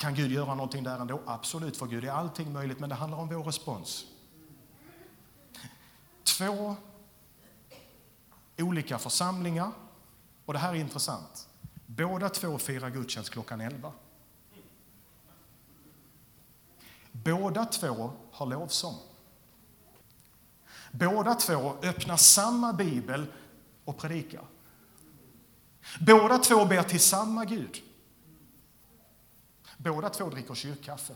Kan 0.00 0.14
Gud 0.14 0.32
göra 0.32 0.54
någonting 0.54 0.84
där 0.84 0.98
ändå? 0.98 1.22
Absolut, 1.26 1.76
för 1.76 1.86
Gud 1.86 2.04
är 2.04 2.10
allting 2.10 2.52
möjligt, 2.52 2.78
men 2.78 2.88
det 2.88 2.94
handlar 2.94 3.18
om 3.18 3.28
vår 3.28 3.44
respons. 3.44 4.06
Två 6.24 6.76
olika 8.58 8.98
församlingar, 8.98 9.72
och 10.44 10.52
det 10.52 10.58
här 10.58 10.70
är 10.70 10.74
intressant. 10.74 11.48
Båda 11.86 12.28
två 12.28 12.58
firar 12.58 12.90
gudstjänst 12.90 13.30
klockan 13.30 13.60
11. 13.60 13.92
Båda 17.12 17.64
två 17.64 18.12
har 18.32 18.46
lovsång. 18.46 18.98
Båda 20.90 21.34
två 21.34 21.76
öppnar 21.82 22.16
samma 22.16 22.72
bibel 22.72 23.26
och 23.84 23.98
predikar. 23.98 24.44
Båda 26.00 26.38
två 26.38 26.64
ber 26.64 26.82
till 26.82 27.00
samma 27.00 27.44
Gud. 27.44 27.82
Båda 29.82 30.10
två 30.10 30.28
dricker 30.30 30.54
kyrkkaffe. 30.54 31.14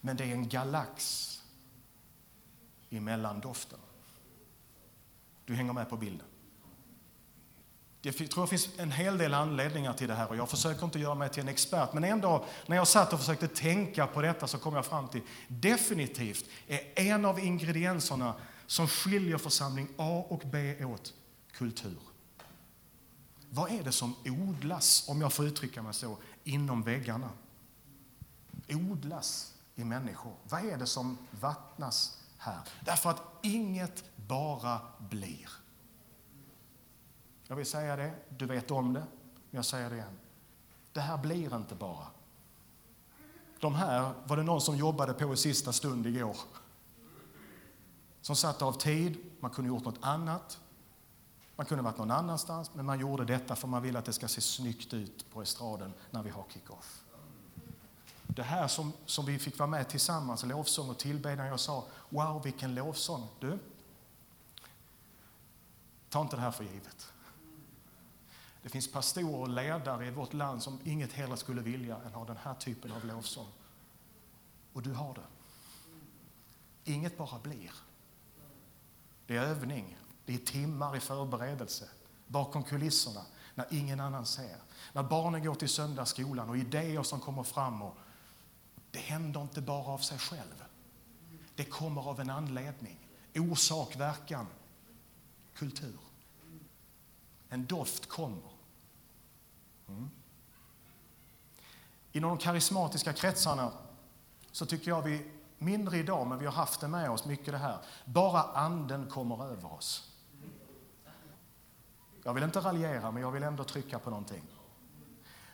Men 0.00 0.16
det 0.16 0.24
är 0.24 0.32
en 0.32 0.48
galax 0.48 1.26
i 2.88 3.00
mellandoften. 3.00 3.78
Du 5.44 5.54
hänger 5.54 5.72
med 5.72 5.90
på 5.90 5.96
bilden. 5.96 6.26
Det 8.02 8.12
tror 8.12 8.44
det 8.44 8.48
finns 8.48 8.68
en 8.78 8.92
hel 8.92 9.18
del 9.18 9.34
anledningar 9.34 9.92
till 9.92 10.08
det 10.08 10.14
här 10.14 10.28
och 10.28 10.36
jag 10.36 10.48
försöker 10.48 10.84
inte 10.84 10.98
göra 10.98 11.14
mig 11.14 11.28
till 11.28 11.42
en 11.42 11.48
expert. 11.48 11.92
Men 11.92 12.04
en 12.04 12.20
dag 12.20 12.44
när 12.66 12.76
jag 12.76 12.88
satt 12.88 13.12
och 13.12 13.18
försökte 13.18 13.48
tänka 13.48 14.06
på 14.06 14.22
detta 14.22 14.46
så 14.46 14.58
kom 14.58 14.74
jag 14.74 14.86
fram 14.86 15.08
till 15.08 15.22
definitivt 15.48 16.44
är 16.66 16.80
en 16.94 17.24
av 17.24 17.38
ingredienserna 17.38 18.34
som 18.66 18.88
skiljer 18.88 19.38
församling 19.38 19.88
A 19.96 20.24
och 20.28 20.42
B 20.44 20.84
åt 20.84 21.14
kultur. 21.52 22.09
Vad 23.50 23.70
är 23.70 23.84
det 23.84 23.92
som 23.92 24.14
odlas, 24.24 25.08
om 25.08 25.20
jag 25.20 25.32
får 25.32 25.46
uttrycka 25.46 25.82
mig 25.82 25.94
så, 25.94 26.16
inom 26.44 26.82
väggarna? 26.82 27.30
Odlas 28.68 29.54
i 29.74 29.84
människor. 29.84 30.34
Vad 30.48 30.64
är 30.64 30.76
det 30.76 30.86
som 30.86 31.18
vattnas 31.30 32.18
här? 32.38 32.60
Därför 32.84 33.10
att 33.10 33.22
inget 33.42 34.04
bara 34.16 34.80
blir. 34.98 35.48
Jag 37.46 37.56
vill 37.56 37.66
säga 37.66 37.96
det, 37.96 38.14
du 38.28 38.46
vet 38.46 38.70
om 38.70 38.92
det, 38.92 39.06
men 39.34 39.56
jag 39.56 39.64
säger 39.64 39.90
det 39.90 39.96
igen. 39.96 40.18
Det 40.92 41.00
här 41.00 41.18
blir 41.18 41.56
inte 41.56 41.74
bara. 41.74 42.06
De 43.60 43.74
här 43.74 44.12
var 44.24 44.36
det 44.36 44.42
någon 44.42 44.60
som 44.60 44.76
jobbade 44.76 45.12
på 45.12 45.32
i 45.32 45.36
sista 45.36 45.72
stund 45.72 46.06
igår. 46.06 46.36
Som 48.20 48.36
satt 48.36 48.62
av 48.62 48.72
tid, 48.72 49.16
man 49.40 49.50
kunde 49.50 49.68
gjort 49.68 49.84
något 49.84 49.98
annat. 50.00 50.60
Man 51.60 51.66
kunde 51.66 51.84
varit 51.84 51.98
någon 51.98 52.10
annanstans, 52.10 52.74
men 52.74 52.86
man 52.86 53.00
gjorde 53.00 53.24
detta 53.24 53.56
för 53.56 53.68
man 53.68 53.82
vill 53.82 53.96
att 53.96 54.04
det 54.04 54.12
ska 54.12 54.28
se 54.28 54.40
snyggt 54.40 54.94
ut 54.94 55.30
på 55.30 55.42
estraden 55.42 55.92
när 56.10 56.22
vi 56.22 56.30
har 56.30 56.44
kick-off. 56.52 57.04
Det 58.26 58.42
här 58.42 58.68
som, 58.68 58.92
som 59.06 59.26
vi 59.26 59.38
fick 59.38 59.58
vara 59.58 59.70
med 59.70 59.88
tillsammans, 59.88 60.44
lovsång 60.44 60.90
och 60.90 60.98
tillbedjan, 60.98 61.46
jag 61.46 61.60
sa 61.60 61.84
wow 62.08 62.42
vilken 62.42 62.74
lovsång. 62.74 63.28
Du, 63.40 63.58
ta 66.08 66.20
inte 66.20 66.36
det 66.36 66.42
här 66.42 66.50
för 66.50 66.64
givet. 66.64 67.12
Det 68.62 68.68
finns 68.68 68.92
pastorer 68.92 69.40
och 69.40 69.48
ledare 69.48 70.06
i 70.06 70.10
vårt 70.10 70.32
land 70.32 70.62
som 70.62 70.78
inget 70.84 71.12
hellre 71.12 71.36
skulle 71.36 71.62
vilja 71.62 71.96
än 72.06 72.12
ha 72.12 72.24
den 72.24 72.36
här 72.36 72.54
typen 72.54 72.92
av 72.92 73.04
lovsång. 73.04 73.48
Och 74.72 74.82
du 74.82 74.92
har 74.92 75.14
det. 75.14 75.26
Inget 76.92 77.18
bara 77.18 77.38
blir. 77.38 77.72
Det 79.26 79.36
är 79.36 79.42
övning, 79.42 79.96
det 80.30 80.36
är 80.36 80.46
timmar 80.46 80.96
i 80.96 81.00
förberedelse, 81.00 81.88
bakom 82.26 82.62
kulisserna, 82.62 83.20
när 83.54 83.66
ingen 83.70 84.00
annan 84.00 84.26
ser. 84.26 84.56
När 84.92 85.02
barnen 85.02 85.44
går 85.44 85.54
till 85.54 85.68
söndagsskolan 85.68 86.48
och 86.48 86.56
idéer 86.56 87.02
som 87.02 87.20
kommer 87.20 87.42
fram. 87.42 87.82
Och 87.82 87.96
det 88.90 88.98
händer 88.98 89.42
inte 89.42 89.60
bara 89.60 89.86
av 89.86 89.98
sig 89.98 90.18
själv. 90.18 90.64
Det 91.54 91.64
kommer 91.64 92.08
av 92.08 92.20
en 92.20 92.30
anledning. 92.30 93.08
Orsak, 93.34 93.96
verkan, 93.96 94.46
kultur. 95.54 95.98
En 97.48 97.66
doft 97.66 98.08
kommer. 98.08 98.50
Mm. 99.88 100.10
Inom 102.12 102.30
de 102.30 102.38
karismatiska 102.38 103.12
kretsarna 103.12 103.72
så 104.52 104.66
tycker 104.66 104.90
jag 104.90 105.02
vi, 105.02 105.30
mindre 105.58 105.98
idag, 105.98 106.26
men 106.26 106.38
vi 106.38 106.46
har 106.46 106.52
haft 106.52 106.80
det 106.80 106.88
med 106.88 107.10
oss 107.10 107.24
mycket 107.24 107.46
det 107.46 107.58
här. 107.58 107.78
Bara 108.04 108.42
anden 108.42 109.10
kommer 109.10 109.44
över 109.44 109.72
oss. 109.72 110.09
Jag 112.22 112.34
vill 112.34 112.44
inte 112.44 112.60
raljera, 112.60 113.10
men 113.10 113.22
jag 113.22 113.30
vill 113.30 113.42
ändå 113.42 113.64
trycka 113.64 113.98
på 113.98 114.10
någonting. 114.10 114.42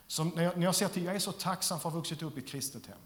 Som 0.06 0.28
när, 0.28 0.42
jag, 0.42 0.56
när 0.56 0.64
jag 0.64 0.74
ser 0.74 0.88
till, 0.88 1.04
jag 1.04 1.14
är 1.14 1.18
så 1.18 1.32
tacksam 1.32 1.80
för 1.80 1.88
att 1.88 1.92
ha 1.92 2.00
vuxit 2.00 2.22
upp 2.22 2.36
i 2.36 2.40
ett 2.40 2.48
kristet 2.48 2.86
hem. 2.86 2.98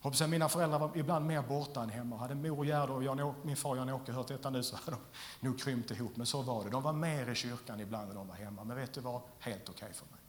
Hoppas 0.00 0.20
jag, 0.20 0.30
mina 0.30 0.48
föräldrar 0.48 0.78
var 0.78 0.96
ibland 0.96 1.26
mer 1.26 1.42
borta 1.42 1.82
än 1.82 1.90
hemma. 1.90 2.16
Hade 2.16 2.34
mor 2.34 2.66
Gerda 2.66 2.92
och 2.92 3.04
Jan, 3.04 3.34
min 3.42 3.56
far 3.56 3.76
Jan-Åke 3.76 4.12
hört 4.12 4.28
detta 4.28 4.50
nu 4.50 4.62
så 4.62 4.76
hade 4.76 4.90
de 4.90 4.98
nog 5.46 5.60
krympt 5.60 5.90
ihop. 5.90 6.16
Men 6.16 6.26
så 6.26 6.42
var 6.42 6.64
det. 6.64 6.70
De 6.70 6.82
var 6.82 6.92
mer 6.92 7.30
i 7.30 7.34
kyrkan 7.34 7.80
ibland 7.80 8.10
än 8.10 8.16
de 8.16 8.28
var 8.28 8.34
hemma. 8.34 8.64
Men 8.64 8.76
vet 8.76 8.92
du 8.92 9.00
vad? 9.00 9.22
Helt 9.38 9.68
okej 9.68 9.74
okay 9.74 9.92
för 9.92 10.06
mig. 10.06 10.20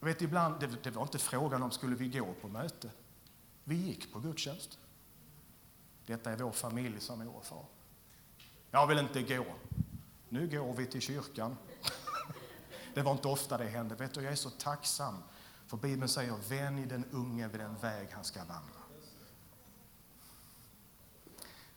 Jag 0.00 0.06
vet, 0.06 0.22
ibland, 0.22 0.60
det, 0.60 0.82
det 0.82 0.90
var 0.90 1.02
inte 1.02 1.18
frågan 1.18 1.62
om 1.62 1.70
skulle 1.70 1.96
vi 1.96 2.08
gå 2.08 2.34
på 2.40 2.48
möte. 2.48 2.90
Vi 3.64 3.74
gick 3.74 4.12
på 4.12 4.18
gudstjänst. 4.18 4.78
Detta 6.06 6.32
är 6.32 6.36
vår 6.36 6.52
familj, 6.52 7.00
sa 7.00 7.16
mor 7.16 7.36
och 7.36 7.44
far. 7.44 7.64
Jag 8.70 8.86
vill 8.86 8.98
inte 8.98 9.22
gå. 9.22 9.44
Nu 10.28 10.48
går 10.48 10.74
vi 10.74 10.86
till 10.86 11.00
kyrkan. 11.00 11.56
Det 12.94 13.02
var 13.02 13.12
inte 13.12 13.28
ofta 13.28 13.58
det 13.58 13.64
hände. 13.64 13.94
Vet 13.94 14.14
du, 14.14 14.22
jag 14.22 14.32
är 14.32 14.36
så 14.36 14.50
tacksam 14.50 15.22
för 15.66 15.76
Bibeln 15.76 16.08
säger 16.08 16.36
vänj 16.48 16.86
den 16.86 17.04
unge 17.04 17.48
vid 17.48 17.60
den 17.60 17.76
väg 17.76 18.08
han 18.12 18.24
ska 18.24 18.44
vandra. 18.44 18.80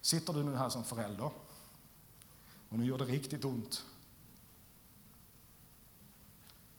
Sitter 0.02 0.34
du 0.34 0.44
nu 0.44 0.56
här 0.56 0.70
som 0.70 0.84
förälder 0.84 1.32
och 2.70 2.80
nu 2.80 2.86
gör 2.86 2.98
det 2.98 3.06
riktigt 3.06 3.46
ont 3.46 3.86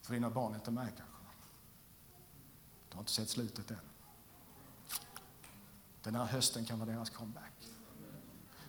för 0.09 0.15
dina 0.15 0.31
barn 0.31 0.53
är 0.53 0.57
inte 0.57 0.71
med 0.71 0.89
kanske. 0.97 1.15
Du 2.89 2.95
har 2.95 3.01
inte 3.01 3.13
sett 3.13 3.29
slutet 3.29 3.71
än. 3.71 3.79
Den 6.03 6.15
här 6.15 6.25
hösten 6.25 6.65
kan 6.65 6.79
vara 6.79 6.91
deras 6.91 7.11
comeback. 7.11 7.69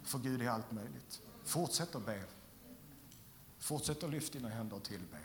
För 0.03 0.19
Gud 0.19 0.41
är 0.41 0.49
allt 0.49 0.71
möjligt. 0.71 1.21
Fortsätt 1.43 1.95
att 1.95 2.05
be. 2.05 2.23
Fortsätt 3.59 4.03
att 4.03 4.09
lyfta 4.09 4.37
dina 4.37 4.49
händer 4.49 4.75
och 4.75 4.83
tillbe. 4.83 5.17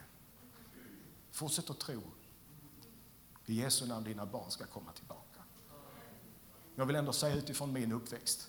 Fortsätt 1.30 1.70
att 1.70 1.80
tro. 1.80 2.02
I 3.46 3.54
Jesu 3.54 3.86
namn 3.86 4.04
dina 4.04 4.26
barn 4.26 4.50
ska 4.50 4.66
komma 4.66 4.92
tillbaka. 4.92 5.40
Jag 6.74 6.86
vill 6.86 6.96
ändå 6.96 7.12
säga 7.12 7.34
utifrån 7.34 7.72
min 7.72 7.92
uppväxt. 7.92 8.48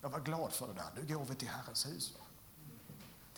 Jag 0.00 0.10
var 0.10 0.20
glad 0.20 0.52
för 0.52 0.68
det 0.68 0.74
där. 0.74 0.90
Nu 0.96 1.14
går 1.14 1.24
vi 1.24 1.34
till 1.34 1.48
Herrens 1.48 1.86
hus. 1.86 2.14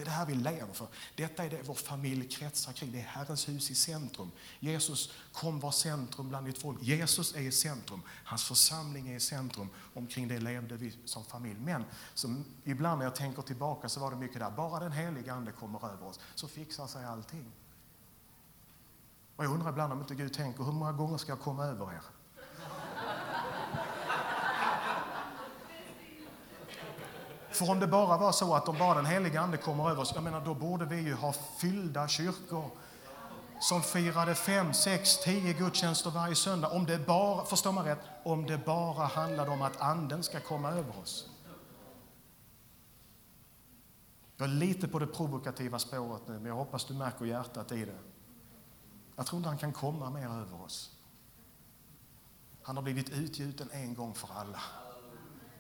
Det 0.03 0.05
är 0.05 0.11
det 0.11 0.17
här 0.17 0.27
vi 0.27 0.35
lever 0.35 0.73
för. 0.73 0.87
Detta 1.15 1.45
är 1.45 1.51
det 1.51 1.63
vår 1.63 1.75
familj 1.75 2.29
kretsar 2.29 2.73
kring. 2.73 2.93
Det 2.93 2.99
är 2.99 3.03
Herrens 3.03 3.49
hus 3.49 3.71
i 3.71 3.75
centrum. 3.75 4.31
Jesus 4.61 5.13
kom 5.33 5.61
vara 5.61 5.73
centrum 5.73 6.29
bland 6.29 6.47
ditt 6.47 6.59
folk. 6.59 6.83
Jesus 6.83 7.35
är 7.35 7.41
i 7.41 7.53
centrum. 7.53 8.03
Hans 8.25 8.45
församling 8.45 9.09
är 9.09 9.17
i 9.17 9.21
centrum. 9.21 9.69
Omkring 9.95 10.29
det 10.29 10.41
levde 10.41 10.77
vi 10.77 10.99
som 11.05 11.25
familj. 11.25 11.61
Men 11.61 11.85
som 12.15 12.45
ibland 12.65 12.99
när 12.99 13.07
jag 13.07 13.15
tänker 13.15 13.43
tillbaka 13.43 13.89
så 13.89 14.01
var 14.01 14.11
det 14.11 14.17
mycket 14.17 14.39
där. 14.39 14.51
Bara 14.51 14.81
den 14.81 14.93
heliga 14.93 15.35
Ande 15.35 15.53
kommer 15.53 15.93
över 15.93 16.07
oss 16.07 16.21
så 16.35 16.49
fixar 16.49 16.87
sig 16.87 17.05
allting. 17.05 17.53
Och 19.37 19.45
jag 19.45 19.53
undrar 19.53 19.71
ibland 19.71 19.93
om 19.93 20.01
inte 20.01 20.15
Gud 20.15 20.33
tänker, 20.35 20.65
hur 20.65 20.73
många 20.73 20.93
gånger 20.93 21.19
ska 21.19 21.33
jag 21.33 21.41
komma 21.41 21.65
över 21.65 21.93
er? 21.93 22.03
För 27.53 27.71
om 27.71 27.81
det 27.81 27.87
bara 27.87 28.17
var 28.17 28.33
så 28.33 28.55
att 28.55 28.69
om 28.69 28.79
bara 28.79 28.95
den 28.95 29.07
heliga 29.07 29.41
Ande 29.41 29.57
kommer 29.57 29.91
över 29.91 30.03
oss, 30.03 30.13
jag 30.15 30.25
menar 30.25 30.41
då 30.45 30.55
borde 30.55 30.85
vi 30.85 31.01
ju 31.01 31.15
ha 31.15 31.33
fyllda 31.33 32.09
kyrkor 32.09 32.71
som 33.61 33.83
firade 33.83 34.35
fem, 34.35 34.75
sex, 34.75 35.19
tio 35.25 35.53
gudstjänster 35.53 36.11
varje 36.11 36.35
söndag. 36.35 36.69
Om 36.69 36.87
det 36.87 37.07
bara, 37.07 37.45
förstår 37.45 37.73
man 37.73 37.85
rätt, 37.85 37.99
om 38.25 38.47
det 38.47 38.59
bara 38.59 39.07
handlade 39.07 39.51
om 39.51 39.63
att 39.63 39.81
Anden 39.81 40.23
ska 40.23 40.41
komma 40.41 40.71
över 40.71 40.99
oss. 40.99 41.29
Jag 44.37 44.49
är 44.49 44.53
lite 44.53 44.89
på 44.89 44.99
det 44.99 45.07
provokativa 45.07 45.79
spåret 45.79 46.23
nu, 46.29 46.35
men 46.35 46.45
jag 46.45 46.55
hoppas 46.55 46.85
du 46.85 46.95
märker 46.95 47.25
hjärtat 47.25 47.73
i 47.73 47.85
det. 47.85 47.99
Jag 49.17 49.27
tror 49.27 49.37
inte 49.37 49.49
han 49.49 49.59
kan 49.59 49.73
komma 49.73 50.11
mer 50.11 50.29
över 50.29 50.63
oss. 50.65 50.97
Han 52.63 52.77
har 52.77 52.83
blivit 52.83 53.11
utgjuten 53.11 53.69
en 53.73 53.95
gång 53.95 54.15
för 54.15 54.29
alla. 54.35 54.61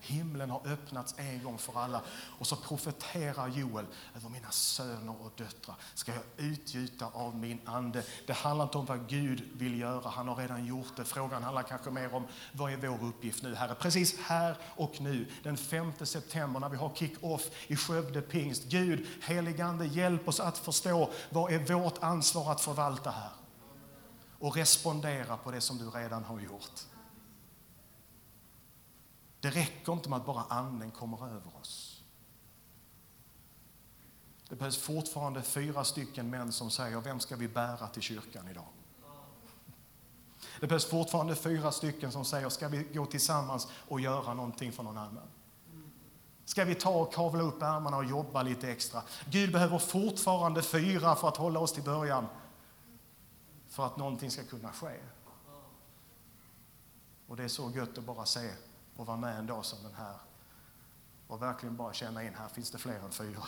Himlen 0.04 0.50
har 0.50 0.66
öppnats 0.66 1.14
en 1.18 1.42
gång 1.42 1.58
för 1.58 1.80
alla. 1.80 2.02
Och 2.38 2.46
så 2.46 2.56
profeterar 2.56 3.48
Joel 3.48 3.86
över 4.16 4.28
mina 4.28 4.50
söner 4.50 5.14
och 5.24 5.32
döttrar. 5.36 5.76
Ska 5.94 6.12
jag 6.12 6.22
utgjuta 6.36 7.06
av 7.06 7.36
min 7.36 7.60
ande? 7.64 8.04
Det 8.26 8.32
handlar 8.32 8.64
inte 8.64 8.78
om 8.78 8.86
vad 8.86 9.08
Gud 9.08 9.42
vill 9.54 9.80
göra. 9.80 10.08
Han 10.08 10.28
har 10.28 10.36
redan 10.36 10.66
gjort 10.66 10.96
det. 10.96 11.04
Frågan 11.04 11.42
handlar 11.42 11.62
kanske 11.62 11.90
mer 11.90 12.14
om 12.14 12.26
vad 12.52 12.72
är 12.72 12.76
vår 12.76 13.08
uppgift 13.08 13.42
nu, 13.42 13.54
Herre? 13.54 13.74
Precis 13.74 14.18
här 14.18 14.56
och 14.76 15.00
nu, 15.00 15.26
den 15.42 15.56
5 15.56 15.92
september 16.02 16.60
när 16.60 16.68
vi 16.68 16.76
har 16.76 16.94
kick-off 16.94 17.42
i 17.66 17.76
Skövde 17.76 18.22
pingst. 18.22 18.64
Gud, 18.64 19.06
heligande, 19.22 19.86
hjälp 19.86 20.28
oss 20.28 20.40
att 20.40 20.58
förstå 20.58 21.10
vad 21.30 21.52
är 21.52 21.74
vårt 21.74 22.02
ansvar 22.02 22.52
att 22.52 22.60
förvalta 22.60 23.10
här 23.10 23.30
och 24.38 24.56
respondera 24.56 25.36
på 25.36 25.50
det 25.50 25.60
som 25.60 25.78
du 25.78 25.90
redan 25.90 26.24
har 26.24 26.40
gjort. 26.40 26.91
Det 29.42 29.50
räcker 29.50 29.92
inte 29.92 30.08
med 30.08 30.16
att 30.16 30.26
bara 30.26 30.42
anden 30.42 30.90
kommer 30.90 31.26
över 31.26 31.56
oss. 31.60 32.02
Det 34.48 34.56
behövs 34.56 34.78
fortfarande 34.78 35.42
fyra 35.42 35.84
stycken 35.84 36.30
män 36.30 36.52
som 36.52 36.70
säger, 36.70 37.00
vem 37.00 37.20
ska 37.20 37.36
vi 37.36 37.48
bära 37.48 37.88
till 37.88 38.02
kyrkan 38.02 38.48
idag? 38.48 38.66
Det 40.60 40.66
behövs 40.66 40.84
fortfarande 40.84 41.34
fyra 41.34 41.72
stycken 41.72 42.12
som 42.12 42.24
säger, 42.24 42.48
ska 42.48 42.68
vi 42.68 42.82
gå 42.82 43.06
tillsammans 43.06 43.68
och 43.88 44.00
göra 44.00 44.34
någonting 44.34 44.72
för 44.72 44.82
någon 44.82 44.98
annan? 44.98 45.28
Ska 46.44 46.64
vi 46.64 46.74
ta 46.74 46.90
och 46.90 47.14
kavla 47.14 47.42
upp 47.42 47.62
ärmarna 47.62 47.96
och 47.96 48.04
jobba 48.04 48.42
lite 48.42 48.70
extra? 48.70 49.02
Gud 49.30 49.52
behöver 49.52 49.78
fortfarande 49.78 50.62
fyra 50.62 51.16
för 51.16 51.28
att 51.28 51.36
hålla 51.36 51.60
oss 51.60 51.72
till 51.72 51.82
början. 51.82 52.26
För 53.68 53.86
att 53.86 53.96
någonting 53.96 54.30
ska 54.30 54.44
kunna 54.44 54.72
ske. 54.72 54.96
Och 57.26 57.36
det 57.36 57.44
är 57.44 57.48
så 57.48 57.70
gött 57.70 57.98
att 57.98 58.04
bara 58.04 58.26
se 58.26 58.50
och 58.96 59.06
vara 59.06 59.16
med 59.16 59.38
en 59.38 59.46
dag 59.46 59.64
som 59.64 59.82
den 59.82 59.94
här. 59.94 60.16
Och 61.28 61.42
verkligen 61.42 61.76
bara 61.76 61.92
känna 61.92 62.22
in, 62.22 62.34
här 62.34 62.48
finns 62.48 62.70
det 62.70 62.78
fler 62.78 62.98
än 63.04 63.12
fyra. 63.12 63.42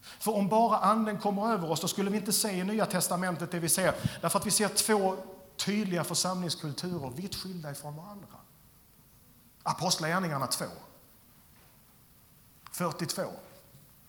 För 0.00 0.34
om 0.34 0.48
bara 0.48 0.78
anden 0.78 1.18
kommer 1.18 1.52
över 1.52 1.70
oss, 1.70 1.80
då 1.80 1.88
skulle 1.88 2.10
vi 2.10 2.16
inte 2.16 2.32
se 2.32 2.50
i 2.50 2.64
Nya 2.64 2.86
Testamentet 2.86 3.50
det 3.50 3.58
vi 3.58 3.68
ser. 3.68 3.94
Därför 4.20 4.38
att 4.38 4.46
vi 4.46 4.50
ser 4.50 4.68
två 4.68 5.16
tydliga 5.56 6.04
församlingskulturer 6.04 7.10
vitt 7.10 7.34
skilda 7.34 7.70
ifrån 7.70 7.96
varandra. 7.96 8.26
Apostlagärningarna 9.62 10.46
2. 10.46 10.64
42. 12.72 13.22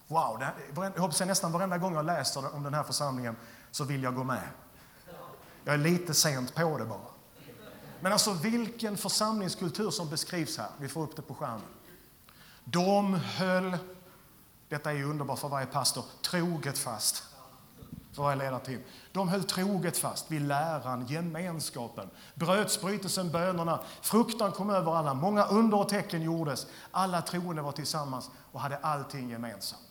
Wow, 0.07 0.39
det, 0.39 0.53
jag 0.75 1.01
hoppas 1.01 1.21
att 1.21 1.27
nästan 1.27 1.51
varenda 1.51 1.77
gång 1.77 1.93
jag 1.93 2.05
läser 2.05 2.55
om 2.55 2.63
den 2.63 2.73
här 2.73 2.83
församlingen 2.83 3.35
så 3.71 3.83
vill 3.83 4.03
jag 4.03 4.15
gå 4.15 4.23
med. 4.23 4.47
Jag 5.63 5.73
är 5.73 5.77
lite 5.77 6.13
sent 6.13 6.55
på 6.55 6.77
det 6.77 6.85
bara. 6.85 7.14
Men 7.99 8.11
alltså 8.11 8.33
vilken 8.33 8.97
församlingskultur 8.97 9.91
som 9.91 10.09
beskrivs 10.09 10.57
här. 10.57 10.69
Vi 10.79 10.87
får 10.87 11.03
upp 11.03 11.15
det 11.15 11.21
på 11.21 11.33
skärmen. 11.35 11.61
De 12.63 13.13
höll, 13.13 13.77
detta 14.69 14.91
är 14.91 14.95
ju 14.95 15.03
underbart 15.03 15.39
för 15.39 15.49
varje 15.49 15.65
pastor, 15.65 16.03
troget 16.21 16.77
fast 16.77 17.23
för 18.15 18.23
varje 18.23 18.37
ledarteam. 18.37 18.81
De 19.11 19.29
höll 19.29 19.43
troget 19.43 19.97
fast 19.97 20.31
vid 20.31 20.41
läran, 20.41 21.05
gemenskapen, 21.07 22.09
brödsbrytelsen, 22.35 23.31
bönerna. 23.31 23.79
Fruktan 24.01 24.51
kom 24.51 24.69
över 24.69 24.95
alla, 24.95 25.13
många 25.13 25.45
under 25.45 25.79
och 25.79 25.89
tecken 25.89 26.21
gjordes. 26.21 26.67
Alla 26.91 27.21
troende 27.21 27.61
var 27.61 27.71
tillsammans 27.71 28.29
och 28.51 28.59
hade 28.59 28.77
allting 28.77 29.29
gemensamt. 29.29 29.81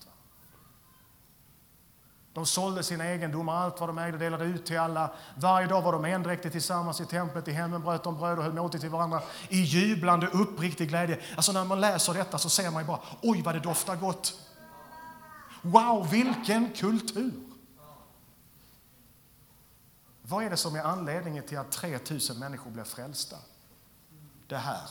De 2.34 2.46
sålde 2.46 2.82
sina 2.82 3.04
egendomar, 3.04 3.54
allt 3.54 3.80
vad 3.80 3.88
de 3.88 3.98
ägde 3.98 4.18
delade 4.18 4.44
ut 4.44 4.66
till 4.66 4.78
alla. 4.78 5.10
Varje 5.36 5.66
dag 5.66 5.82
var 5.82 5.92
de 5.92 6.04
endräktiga 6.04 6.52
tillsammans 6.52 7.00
i 7.00 7.06
templet, 7.06 7.48
i 7.48 7.52
hemmen 7.52 7.82
bröt 7.82 8.02
de 8.02 8.18
bröd 8.18 8.38
och 8.38 8.44
höll 8.44 8.52
måltid 8.52 8.80
till 8.80 8.90
varandra 8.90 9.22
i 9.48 9.60
jublande 9.60 10.26
uppriktig 10.26 10.88
glädje. 10.88 11.20
Alltså 11.36 11.52
när 11.52 11.64
man 11.64 11.80
läser 11.80 12.14
detta 12.14 12.38
så 12.38 12.48
ser 12.48 12.70
man 12.70 12.82
ju 12.82 12.86
bara, 12.86 13.00
oj 13.22 13.42
vad 13.42 13.54
det 13.54 13.60
doftar 13.60 13.96
gott. 13.96 14.38
Wow, 15.62 16.08
vilken 16.10 16.72
kultur! 16.72 17.32
Vad 20.22 20.44
är 20.44 20.50
det 20.50 20.56
som 20.56 20.76
är 20.76 20.82
anledningen 20.82 21.46
till 21.46 21.58
att 21.58 21.72
3000 21.72 22.38
människor 22.38 22.70
blev 22.70 22.84
frälsta? 22.84 23.36
Det 24.46 24.56
här. 24.56 24.88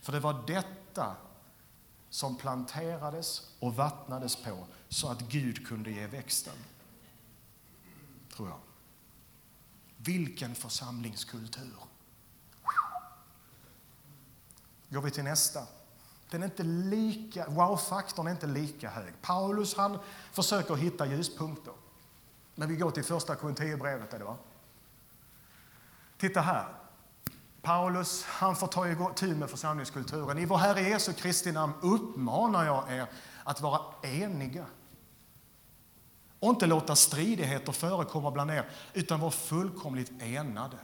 För 0.00 0.12
det 0.12 0.20
var 0.20 0.42
detta 0.46 1.16
som 2.10 2.36
planterades 2.36 3.42
och 3.60 3.74
vattnades 3.74 4.36
på 4.36 4.66
så 4.96 5.08
att 5.08 5.20
Gud 5.20 5.66
kunde 5.66 5.90
ge 5.90 6.06
växten. 6.06 6.54
Tror 8.36 8.48
jag. 8.48 8.58
Vilken 9.96 10.54
församlingskultur! 10.54 11.76
Går 14.88 15.00
vi 15.02 15.10
till 15.10 15.24
nästa. 15.24 15.66
Den 16.30 16.42
är 16.42 16.46
inte 16.46 16.62
lika, 16.62 17.48
wow-faktorn 17.48 18.26
är 18.26 18.30
inte 18.30 18.46
lika 18.46 18.90
hög. 18.90 19.12
Paulus 19.22 19.74
han 19.74 19.98
försöker 20.32 20.74
hitta 20.74 21.06
ljuspunkter. 21.06 21.74
Men 22.54 22.68
vi 22.68 22.76
går 22.76 22.90
till 22.90 23.04
första 23.04 23.34
Korinthierbrevet. 23.34 24.14
Titta 26.18 26.40
här. 26.40 26.74
Paulus 27.62 28.24
han 28.24 28.56
får 28.56 28.66
ta 28.66 28.88
itu 28.88 29.34
med 29.34 29.50
församlingskulturen. 29.50 30.38
I 30.38 30.44
vår 30.44 30.56
Herre 30.56 30.80
Jesu 30.80 31.12
Kristi 31.12 31.52
namn 31.52 31.72
uppmanar 31.82 32.64
jag 32.64 32.92
er 32.92 33.06
att 33.44 33.60
vara 33.60 33.80
eniga 34.02 34.66
och 36.40 36.50
inte 36.50 36.66
låta 36.66 36.96
stridigheter 36.96 37.72
förekomma 37.72 38.30
bland 38.30 38.50
er, 38.50 38.68
utan 38.94 39.20
vara 39.20 39.30
fullkomligt 39.30 40.22
enade. 40.22 40.76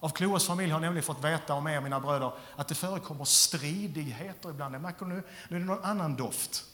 Av 0.00 0.08
Kloas 0.08 0.46
familj 0.46 0.72
har 0.72 0.80
nämligen 0.80 1.04
fått 1.04 1.24
veta 1.24 1.54
om 1.54 1.66
er, 1.66 1.80
mina 1.80 2.00
bröder, 2.00 2.32
att 2.56 2.68
det 2.68 2.74
förekommer 2.74 3.24
stridigheter 3.24 4.50
ibland. 4.50 4.80
märker 4.80 5.06
nu, 5.06 5.22
nu 5.48 5.56
är 5.56 5.60
det 5.60 5.66
någon 5.66 5.84
annan 5.84 6.16
doft. 6.16 6.64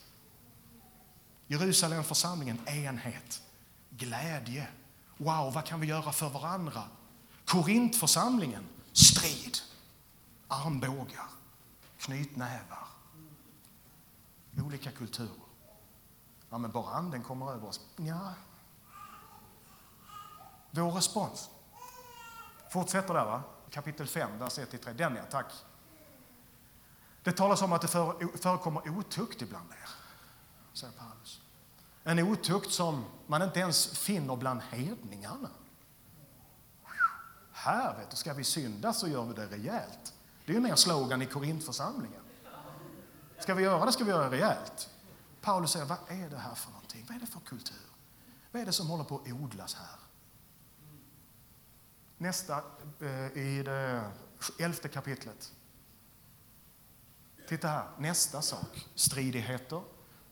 Jerusalem 1.47 2.05
församlingen, 2.05 2.59
enhet, 2.69 3.43
glädje. 3.91 4.67
Wow, 5.17 5.53
vad 5.55 5.65
kan 5.65 5.81
vi 5.81 5.87
göra 5.87 6.13
för 6.13 6.29
varandra? 6.29 6.83
Korintförsamlingen, 7.45 8.67
strid, 8.93 9.59
armbågar, 10.49 11.29
knytnävar. 11.99 12.87
Olika 14.67 14.91
kulturer. 14.91 15.50
Ja, 16.51 16.59
men 16.59 16.71
bara 16.71 16.95
anden 16.95 17.23
kommer 17.23 17.53
över 17.53 17.69
oss. 17.69 17.81
Ja. 17.97 18.33
Vår 20.71 20.91
respons. 20.91 21.51
Fortsätter 22.71 23.15
där, 23.15 23.25
va? 23.25 23.43
kapitel 23.71 24.07
5, 24.07 24.39
vers 24.39 24.59
1-3. 24.59 24.93
Den 24.93 25.17
ja, 25.17 25.23
tack. 25.31 25.53
Det 27.23 27.33
talas 27.33 27.63
om 27.63 27.73
att 27.73 27.83
det 27.83 27.89
förekommer 28.39 28.99
otukt 28.99 29.43
ibland 29.43 29.71
er, 29.71 29.89
säger 30.73 30.93
Paulus. 30.93 31.41
En 32.05 32.19
otukt 32.19 32.73
som 32.73 33.05
man 33.27 33.43
inte 33.43 33.61
ens 33.61 33.99
finner 33.99 34.37
bland 34.37 34.61
hedningarna. 34.63 35.51
Här 37.53 37.97
vet 37.97 38.11
du, 38.11 38.17
ska 38.17 38.35
vi 38.35 38.45
synda 38.45 38.93
så 38.93 39.09
gör 39.09 39.25
vi 39.25 39.35
det 39.35 39.47
rejält. 39.47 40.15
Det 40.47 40.53
är 40.53 40.55
ju 40.55 40.61
mer 40.61 40.75
slogan 40.75 41.23
i 41.23 41.27
Korintförsamlingen. 41.27 42.23
Ska 43.39 43.55
vi 43.55 43.63
göra 43.63 43.87
det 43.87 43.93
ska 43.93 44.05
vi 44.05 44.11
göra 44.11 44.25
det 44.25 44.31
rejält. 44.31 44.91
Paulus 45.41 45.71
säger, 45.71 45.87
vad 45.87 45.99
är 46.09 46.31
det 46.31 46.39
här 46.39 46.55
för 46.55 46.71
någonting? 46.71 47.05
Vad 47.09 47.17
är 47.17 47.21
det 47.21 47.27
för 47.27 47.41
kultur? 47.41 47.77
Vad 48.53 48.63
är 48.63 48.67
det 48.67 48.73
som 48.73 48.89
håller 48.89 49.05
på 49.05 49.19
att 49.19 49.33
odlas 49.33 49.75
här? 49.75 49.99
Nästa 52.19 52.63
eh, 53.01 53.39
i 53.39 53.63
det 53.63 54.11
elfte 54.59 54.89
kapitlet. 54.89 55.53
Titta 57.49 57.69
här, 57.69 57.89
nästa 57.99 58.43
sak. 58.43 58.89
Stridigheter, 58.95 59.83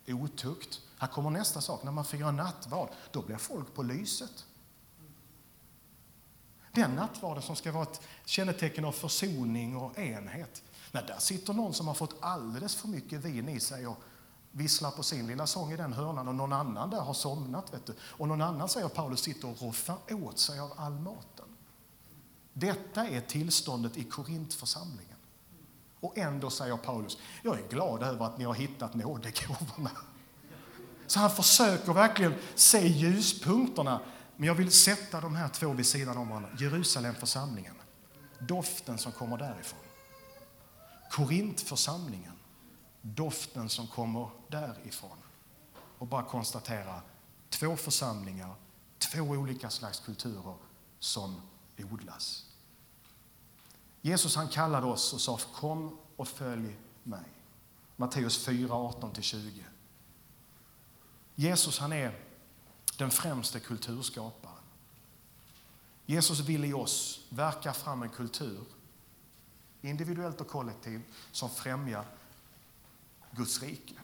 otukt. 0.07 0.81
Här 0.99 1.09
kommer 1.09 1.31
nästa 1.31 1.61
sak. 1.61 1.83
När 1.83 1.92
man 1.92 2.05
firar 2.05 2.33
nattvard, 2.33 2.88
då 3.12 3.23
blir 3.23 3.37
folk 3.37 3.75
på 3.75 3.83
lyset. 3.83 4.47
Den 6.73 6.94
nattvarden 6.94 7.42
som 7.42 7.57
ska 7.57 7.73
vara 7.73 7.83
ett 7.83 8.01
kännetecken 8.25 8.85
av 8.85 8.92
försoning 8.92 9.77
och 9.77 9.99
enhet. 9.99 10.62
Nej, 10.92 11.05
där 11.07 11.18
sitter 11.18 11.53
någon 11.53 11.75
som 11.75 11.87
har 11.87 11.94
fått 11.94 12.16
alldeles 12.21 12.77
för 12.77 12.88
mycket 12.88 13.25
vin 13.25 13.49
i 13.49 13.61
sig 13.61 13.87
och 13.87 14.03
visslar 14.59 14.90
på 14.90 15.03
sin 15.03 15.27
lilla 15.27 15.47
sång 15.47 15.73
i 15.73 15.77
den 15.77 15.92
hörnan 15.92 16.29
och 16.29 16.35
någon 16.35 16.53
annan 16.53 16.90
där 16.90 17.01
har 17.01 17.14
somnat. 17.14 17.75
Vet 17.75 17.87
du. 17.87 17.94
Och 18.01 18.29
någon 18.29 18.42
annan, 18.42 18.68
säger 18.68 18.88
Paulus, 18.88 19.21
sitter 19.21 19.49
och 19.49 19.62
roffar 19.62 19.97
åt 20.11 20.38
sig 20.38 20.61
av 20.61 20.73
all 20.77 20.92
maten. 20.92 21.47
Detta 22.53 23.09
är 23.09 23.21
tillståndet 23.21 23.97
i 23.97 24.05
Korintförsamlingen. 24.05 25.16
Och 26.01 26.18
ändå 26.18 26.51
säger 26.51 26.77
Paulus, 26.77 27.18
jag 27.42 27.59
är 27.59 27.68
glad 27.68 28.03
över 28.03 28.27
att 28.27 28.38
ni 28.38 28.44
har 28.44 28.55
hittat 28.55 28.94
nådegåvorna. 28.94 29.90
Så 31.07 31.21
han 31.21 31.31
försöker 31.31 31.92
verkligen 31.92 32.35
se 32.55 32.87
ljuspunkterna. 32.88 34.01
Men 34.37 34.47
jag 34.47 34.55
vill 34.55 34.73
sätta 34.73 35.21
de 35.21 35.37
här 35.37 35.49
två 35.49 35.73
vid 35.73 35.87
sidan 35.87 36.16
om 36.16 36.29
varandra. 36.29 36.51
Jerusalemförsamlingen, 36.59 37.75
doften 38.38 38.99
som 38.99 39.12
kommer 39.12 39.38
därifrån. 39.38 39.81
Korintförsamlingen, 41.11 42.33
doften 43.03 43.69
som 43.69 43.87
kommer 43.87 44.31
därifrån. 44.49 45.19
Och 45.99 46.07
bara 46.07 46.23
konstatera, 46.23 47.03
två 47.49 47.77
församlingar, 47.77 48.55
två 48.99 49.21
olika 49.21 49.71
slags 49.71 50.01
kulturer 50.01 50.55
som 50.99 51.41
odlas. 51.91 52.45
Jesus 54.03 54.37
han 54.37 54.49
kallade 54.49 54.87
oss 54.87 55.13
och 55.13 55.21
sa 55.21 55.39
kom 55.55 55.99
och 56.17 56.29
följ 56.29 56.77
mig. 57.03 57.25
Matteus 57.97 58.45
4, 58.45 58.69
18-20. 58.69 59.63
Jesus 61.35 61.79
han 61.79 61.93
är 61.93 62.19
den 62.97 63.11
främste 63.11 63.61
kulturskaparen. 63.61 64.55
Jesus 66.07 66.41
vill 66.41 66.65
i 66.65 66.73
oss 66.73 67.21
verka 67.29 67.73
fram 67.73 68.03
en 68.03 68.09
kultur, 68.09 68.65
individuellt 69.81 70.41
och 70.41 70.49
kollektivt, 70.49 71.03
som 71.33 71.51
främjar 71.51 72.05
Guds 73.31 73.62
rike. 73.62 73.95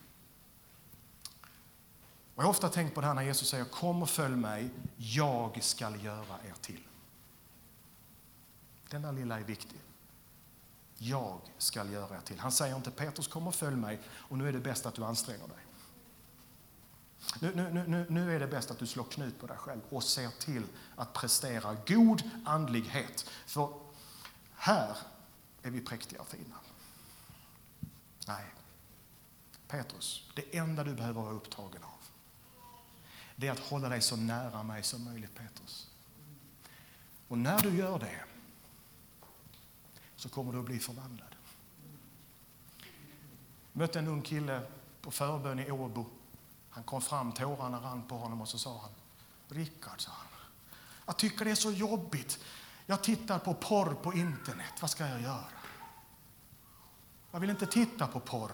Och 2.34 2.42
jag 2.42 2.42
har 2.42 2.50
ofta 2.50 2.68
tänkt 2.68 2.94
på 2.94 3.00
det 3.00 3.06
här 3.06 3.14
när 3.14 3.22
Jesus 3.22 3.48
säger 3.48 3.64
kom 3.64 4.02
och 4.02 4.10
följ 4.10 4.36
mig, 4.36 4.70
jag 4.96 5.62
ska 5.62 5.96
göra 5.96 6.38
er 6.44 6.54
till. 6.60 6.82
Den 8.90 9.02
där 9.02 9.12
lilla 9.12 9.38
är 9.38 9.44
viktig. 9.44 9.80
Jag 10.98 11.40
ska 11.58 11.84
göra 11.84 12.16
er 12.16 12.20
till. 12.20 12.38
Han 12.38 12.52
säger 12.52 12.76
inte 12.76 12.90
Petrus 12.90 13.28
kom 13.28 13.46
och 13.46 13.54
följ 13.54 13.76
mig 13.76 14.00
och 14.08 14.38
nu 14.38 14.48
är 14.48 14.52
det 14.52 14.60
bäst 14.60 14.86
att 14.86 14.94
du 14.94 15.04
anstränger 15.04 15.48
dig. 15.48 15.58
Nu, 17.40 17.54
nu, 17.54 17.84
nu, 17.88 18.06
nu 18.08 18.36
är 18.36 18.40
det 18.40 18.46
bäst 18.46 18.70
att 18.70 18.78
du 18.78 18.86
slår 18.86 19.04
knut 19.04 19.40
på 19.40 19.46
dig 19.46 19.56
själv 19.56 19.80
och 19.88 20.02
ser 20.02 20.28
till 20.28 20.64
att 20.96 21.12
prestera 21.12 21.76
god 21.86 22.30
andlighet. 22.44 23.30
För 23.46 23.80
här 24.54 24.96
är 25.62 25.70
vi 25.70 25.80
präktiga 25.80 26.20
och 26.20 26.28
fina. 26.28 26.56
Nej. 28.26 28.54
Petrus, 29.76 30.30
det 30.34 30.56
enda 30.56 30.84
du 30.84 30.94
behöver 30.94 31.22
vara 31.22 31.32
upptagen 31.32 31.82
av 31.82 31.94
det 33.36 33.48
är 33.48 33.52
att 33.52 33.58
hålla 33.58 33.88
dig 33.88 34.00
så 34.00 34.16
nära 34.16 34.62
mig 34.62 34.82
som 34.82 35.04
möjligt, 35.04 35.34
Petrus. 35.34 35.90
Och 37.28 37.38
när 37.38 37.58
du 37.58 37.76
gör 37.76 37.98
det 37.98 38.24
så 40.16 40.28
kommer 40.28 40.52
du 40.52 40.58
att 40.58 40.64
bli 40.64 40.78
förvandlad. 40.78 41.34
Jag 43.72 43.78
mötte 43.80 43.98
en 43.98 44.08
ung 44.08 44.22
kille 44.22 44.62
på 45.00 45.10
förbön 45.10 45.58
i 45.58 45.70
Åbo. 45.70 46.06
Han 46.70 46.84
kom 46.84 47.02
fram, 47.02 47.32
tårarna 47.32 47.80
rann 47.80 48.02
på 48.08 48.16
honom 48.16 48.40
och 48.40 48.48
så 48.48 48.58
sa 48.58 48.78
han 48.78 48.90
Rickard, 49.48 50.00
sa 50.00 50.10
han, 50.10 50.26
jag 51.06 51.16
tycker 51.16 51.44
det 51.44 51.50
är 51.50 51.54
så 51.54 51.72
jobbigt. 51.72 52.38
Jag 52.86 53.02
tittar 53.02 53.38
på 53.38 53.54
porr 53.54 53.94
på 53.94 54.12
internet. 54.12 54.72
Vad 54.80 54.90
ska 54.90 55.06
jag 55.06 55.20
göra? 55.20 55.44
Jag 57.30 57.40
vill 57.40 57.50
inte 57.50 57.66
titta 57.66 58.06
på 58.06 58.20
porr. 58.20 58.52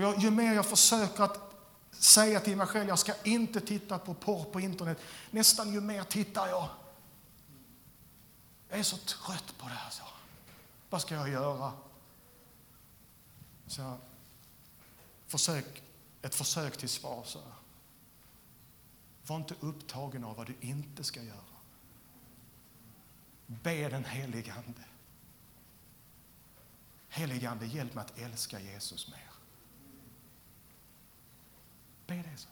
Och 0.00 0.06
jag, 0.06 0.18
ju 0.18 0.30
mer 0.30 0.54
jag 0.54 0.66
försöker 0.66 1.22
att 1.22 1.54
säga 1.90 2.40
till 2.40 2.56
mig 2.56 2.66
själv 2.66 2.88
jag 2.88 2.98
ska 2.98 3.14
inte 3.24 3.60
titta 3.60 3.98
på 3.98 4.14
porr 4.14 4.44
på 4.44 4.60
internet, 4.60 4.98
nästan 5.30 5.72
ju 5.72 5.80
mer 5.80 6.04
tittar 6.04 6.48
jag. 6.48 6.68
Jag 8.68 8.78
är 8.78 8.82
så 8.82 8.96
trött 8.96 9.54
på 9.58 9.68
det 9.68 9.74
här. 9.74 9.90
Så. 9.90 10.02
Vad 10.90 11.02
ska 11.02 11.14
jag 11.14 11.28
göra? 11.28 11.72
Så, 13.66 13.96
försök, 15.26 15.82
ett 16.22 16.34
försök 16.34 16.76
till 16.76 16.88
svar. 16.88 17.22
Så. 17.24 17.40
Var 19.26 19.36
inte 19.36 19.54
upptagen 19.60 20.24
av 20.24 20.36
vad 20.36 20.46
du 20.46 20.56
inte 20.60 21.04
ska 21.04 21.22
göra. 21.22 21.56
Be 23.46 23.88
den 23.88 24.04
helige 24.04 24.52
Ande. 24.52 24.84
Helige 27.08 27.50
Ande, 27.50 27.66
hjälp 27.66 27.94
mig 27.94 28.04
att 28.04 28.18
älska 28.18 28.60
Jesus 28.60 29.08
mer. 29.08 29.29
Be 32.10 32.16
det 32.16 32.36
så. 32.36 32.48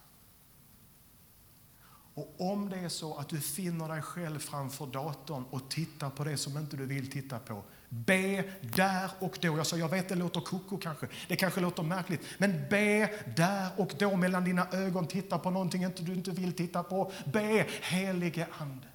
Och 2.14 2.34
om 2.52 2.68
det 2.68 2.78
är 2.78 2.88
så 2.88 3.16
att 3.16 3.28
du 3.28 3.40
finner 3.40 3.88
dig 3.88 4.02
själv 4.02 4.38
framför 4.38 4.86
datorn 4.86 5.44
och 5.50 5.70
tittar 5.70 6.10
på 6.10 6.24
det 6.24 6.36
som 6.36 6.58
inte 6.58 6.76
du 6.76 6.86
vill 6.86 7.10
titta 7.10 7.38
på, 7.38 7.64
be 7.88 8.52
där 8.62 9.10
och 9.18 9.38
då. 9.40 9.56
Jag 9.56 9.66
sa, 9.66 9.76
jag 9.76 9.88
vet 9.88 10.08
det 10.08 10.14
låter 10.14 10.40
koko 10.40 10.78
kanske, 10.78 11.08
det 11.28 11.36
kanske 11.36 11.60
låter 11.60 11.82
märkligt, 11.82 12.20
men 12.38 12.68
be 12.70 13.10
där 13.36 13.70
och 13.76 13.94
då 13.98 14.16
mellan 14.16 14.44
dina 14.44 14.68
ögon, 14.72 15.06
titta 15.06 15.38
på 15.38 15.50
någonting 15.50 15.90
du 15.98 16.14
inte 16.14 16.30
vill 16.30 16.52
titta 16.52 16.82
på. 16.82 17.12
Be, 17.32 17.66
helige 17.82 18.48
Ande. 18.58 18.88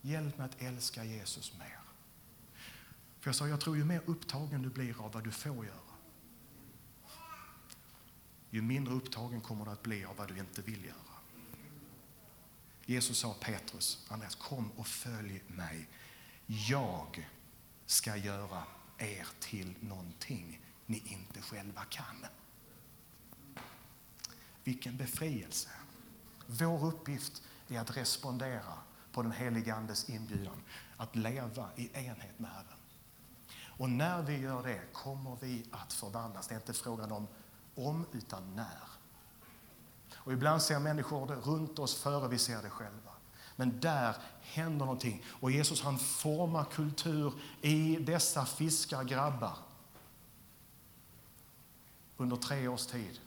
Hjälp 0.00 0.38
mig 0.38 0.44
att 0.44 0.62
älska 0.62 1.04
Jesus 1.04 1.52
mer. 1.58 1.78
För 3.20 3.28
jag 3.28 3.34
sa, 3.34 3.48
jag 3.48 3.60
tror 3.60 3.76
ju 3.76 3.84
mer 3.84 4.00
upptagen 4.06 4.62
du 4.62 4.68
blir 4.68 5.04
av 5.04 5.12
vad 5.12 5.24
du 5.24 5.30
får 5.30 5.66
göra, 5.66 5.83
ju 8.54 8.62
mindre 8.62 8.94
upptagen 8.94 9.40
kommer 9.40 9.64
du 9.64 9.70
att 9.70 9.82
bli 9.82 10.04
av 10.04 10.16
vad 10.16 10.28
du 10.28 10.38
inte 10.38 10.62
vill 10.62 10.84
göra. 10.84 10.96
Jesus 12.86 13.18
sa 13.18 13.34
Petrus, 13.40 14.06
Andreas, 14.08 14.34
kom 14.34 14.70
och 14.70 14.86
följ 14.86 15.42
mig. 15.46 15.88
Jag 16.46 17.28
ska 17.86 18.16
göra 18.16 18.62
er 18.98 19.26
till 19.40 19.74
någonting 19.80 20.60
ni 20.86 21.02
inte 21.06 21.40
själva 21.40 21.84
kan. 21.84 22.26
Vilken 24.64 24.96
befrielse! 24.96 25.70
Vår 26.46 26.86
uppgift 26.86 27.42
är 27.68 27.80
att 27.80 27.96
respondera 27.96 28.78
på 29.12 29.22
den 29.22 29.32
helige 29.32 29.74
Andes 29.74 30.10
inbjudan 30.10 30.62
att 30.96 31.16
leva 31.16 31.68
i 31.76 31.90
enhet 31.94 32.38
med 32.38 32.50
Herren. 32.50 32.78
Och 33.76 33.90
när 33.90 34.22
vi 34.22 34.36
gör 34.36 34.62
det 34.62 34.80
kommer 34.92 35.36
vi 35.40 35.64
att 35.70 35.92
förvandlas. 35.92 36.48
Det 36.48 36.54
är 36.54 36.56
inte 36.56 36.72
frågan 36.72 37.12
om 37.12 37.26
om, 37.74 38.06
utan 38.12 38.54
när. 38.56 38.88
Och 40.14 40.32
ibland 40.32 40.62
ser 40.62 40.78
människor 40.78 41.26
det 41.26 41.34
runt 41.34 41.78
oss 41.78 41.94
före 41.94 42.28
vi 42.28 42.38
ser 42.38 42.62
det 42.62 42.70
själva. 42.70 43.10
Men 43.56 43.80
där 43.80 44.16
händer 44.40 44.84
någonting. 44.84 45.24
Och 45.40 45.50
Jesus 45.50 45.82
han 45.82 45.98
formar 45.98 46.64
kultur 46.64 47.32
i 47.60 47.96
dessa 47.96 48.46
fiskargrabbar 48.46 49.56
under 52.16 52.36
tre 52.36 52.68
års 52.68 52.86
tid. 52.86 53.20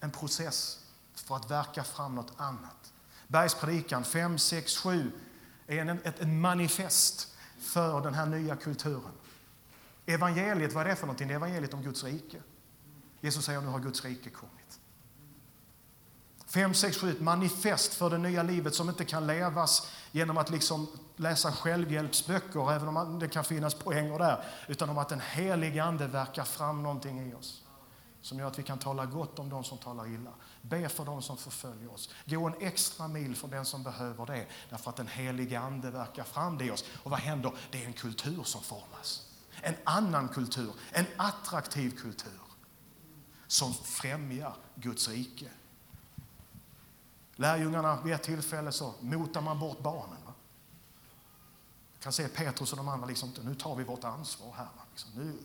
En 0.00 0.10
process 0.10 0.86
för 1.14 1.36
att 1.36 1.50
verka 1.50 1.84
fram 1.84 2.14
något 2.14 2.32
annat. 2.36 2.92
Bergspredikan 3.28 4.04
5, 4.04 4.38
6, 4.38 4.76
7 4.76 5.12
är 5.66 5.78
en, 5.78 5.88
ett, 5.88 6.20
ett 6.20 6.28
manifest 6.28 7.34
för 7.58 8.00
den 8.00 8.14
här 8.14 8.26
nya 8.26 8.56
kulturen. 8.56 9.12
Evangeliet, 10.06 10.72
vad 10.72 10.86
är 10.86 10.90
det 10.90 10.96
för 10.96 11.06
någonting? 11.06 11.28
Det 11.28 11.34
är 11.34 11.36
evangeliet 11.36 11.74
om 11.74 11.82
Guds 11.82 12.04
rike. 12.04 12.42
Jesus 13.22 13.44
säger 13.44 13.60
nu 13.60 13.68
har 13.68 13.80
Guds 13.80 14.04
rike 14.04 14.30
kommit. 14.30 14.78
5, 16.46 16.74
6, 16.74 16.96
7, 16.96 17.10
ett 17.10 17.20
manifest 17.20 17.94
för 17.94 18.10
det 18.10 18.18
nya 18.18 18.42
livet 18.42 18.74
som 18.74 18.88
inte 18.88 19.04
kan 19.04 19.26
levas 19.26 19.90
genom 20.10 20.38
att 20.38 20.50
liksom 20.50 20.88
läsa 21.16 21.52
självhjälpsböcker, 21.52 22.72
även 22.72 22.96
om 22.96 23.18
det 23.18 23.28
kan 23.28 23.44
finnas 23.44 23.74
poänger 23.74 24.18
där, 24.18 24.44
utan 24.68 24.90
om 24.90 24.98
att 24.98 25.08
den 25.08 25.20
helige 25.20 25.84
ande 25.84 26.06
verkar 26.06 26.44
fram 26.44 26.82
någonting 26.82 27.30
i 27.30 27.34
oss 27.34 27.62
som 28.22 28.38
gör 28.38 28.46
att 28.46 28.58
vi 28.58 28.62
kan 28.62 28.78
tala 28.78 29.06
gott 29.06 29.38
om 29.38 29.48
de 29.48 29.64
som 29.64 29.78
talar 29.78 30.06
illa. 30.06 30.30
Be 30.62 30.88
för 30.88 31.04
de 31.04 31.22
som 31.22 31.36
förföljer 31.36 31.92
oss. 31.92 32.10
Gå 32.24 32.46
en 32.46 32.54
extra 32.60 33.08
mil 33.08 33.36
för 33.36 33.48
den 33.48 33.64
som 33.64 33.82
behöver 33.82 34.26
det, 34.26 34.46
därför 34.70 34.90
att 34.90 34.96
den 34.96 35.08
helige 35.08 35.60
Ande 35.60 35.90
verkar 35.90 36.24
fram 36.24 36.58
det 36.58 36.64
i 36.64 36.70
oss. 36.70 36.84
Och 37.02 37.10
vad 37.10 37.20
händer? 37.20 37.52
Det 37.70 37.82
är 37.82 37.86
en 37.86 37.92
kultur 37.92 38.42
som 38.42 38.62
formas. 38.62 39.26
En 39.60 39.74
annan 39.84 40.28
kultur, 40.28 40.72
en 40.92 41.06
attraktiv 41.16 41.90
kultur 41.90 42.41
som 43.52 43.74
främjar 43.74 44.56
Guds 44.74 45.08
rike. 45.08 45.50
Lärjungarna, 47.36 48.02
vid 48.02 48.14
ett 48.14 48.22
tillfälle 48.22 48.72
så 48.72 48.94
motar 49.00 49.40
man 49.40 49.58
bort 49.58 49.82
barnen. 49.82 50.16
Va? 50.26 50.32
Jag 51.92 52.02
kan 52.02 52.12
se 52.12 52.28
Petrus 52.28 52.72
och 52.72 52.76
de 52.76 52.88
andra, 52.88 53.06
liksom, 53.06 53.32
nu 53.42 53.54
tar 53.54 53.74
vi 53.74 53.84
vårt 53.84 54.04
ansvar 54.04 54.54
här. 54.56 54.68
Liksom, 54.90 55.10
nu 55.14 55.38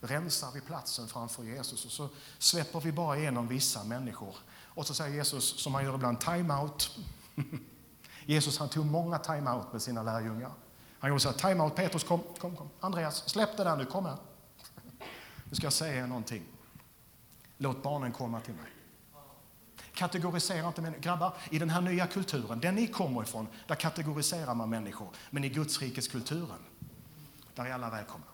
rensar 0.00 0.50
vi 0.52 0.60
platsen 0.60 1.08
framför 1.08 1.42
Jesus 1.42 1.84
och 1.84 1.90
så 1.90 2.08
släpper 2.38 2.80
vi 2.80 2.92
bara 2.92 3.18
igenom 3.18 3.48
vissa 3.48 3.84
människor. 3.84 4.34
Och 4.64 4.86
så 4.86 4.94
säger 4.94 5.14
Jesus, 5.14 5.62
som 5.62 5.74
han 5.74 5.84
gör 5.84 5.94
ibland, 5.94 6.20
time 6.20 6.54
out. 6.54 6.98
Jesus 8.26 8.58
han 8.58 8.68
tog 8.68 8.86
många 8.86 9.18
time 9.18 9.50
out 9.50 9.72
med 9.72 9.82
sina 9.82 10.02
lärjungar. 10.02 10.52
Han 10.98 11.10
gjorde 11.10 11.20
så 11.20 11.30
här, 11.30 11.36
time 11.36 11.64
out, 11.64 11.74
Petrus 11.74 12.04
kom, 12.04 12.22
kom, 12.38 12.56
kom. 12.56 12.70
Andreas, 12.80 13.28
släpp 13.28 13.56
det 13.56 13.64
där 13.64 13.76
nu, 13.76 13.84
kom 13.84 14.06
här. 14.06 14.16
Nu 15.44 15.56
ska 15.56 15.66
jag 15.66 15.72
säga 15.72 16.06
någonting. 16.06 16.46
Låt 17.62 17.82
barnen 17.82 18.12
komma 18.12 18.40
till 18.40 18.54
mig. 18.54 18.70
Kategorisera 19.94 20.68
inte 20.68 20.82
människor. 20.82 21.02
Grabbar, 21.02 21.34
i 21.50 21.58
den 21.58 21.70
här 21.70 21.80
nya 21.80 22.06
kulturen, 22.06 22.60
den 22.60 22.74
ni 22.74 22.86
kommer 22.86 23.22
ifrån, 23.22 23.48
där 23.66 23.74
kategoriserar 23.74 24.54
man 24.54 24.70
människor. 24.70 25.08
Men 25.30 25.44
i 25.44 25.48
Guds 25.48 25.80
rikes 25.80 26.08
kulturen, 26.08 26.58
där 27.54 27.64
är 27.64 27.72
alla 27.72 27.90
välkomna. 27.90 28.26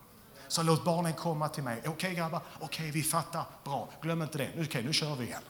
Så 0.49 0.62
låt 0.62 0.85
barnen 0.85 1.12
komma 1.12 1.49
till 1.49 1.62
mig. 1.62 1.79
Okej 1.79 1.91
okay, 1.91 2.15
grabbar, 2.15 2.41
okej 2.55 2.67
okay, 2.67 2.91
vi 2.91 3.03
fattar, 3.03 3.45
bra. 3.65 3.89
Glöm 4.01 4.23
inte 4.23 4.39
det. 4.39 4.49
Okej, 4.51 4.65
okay, 4.65 4.83
nu 4.83 4.93
kör 4.93 5.17
vi 5.17 5.25
igen. 5.25 5.43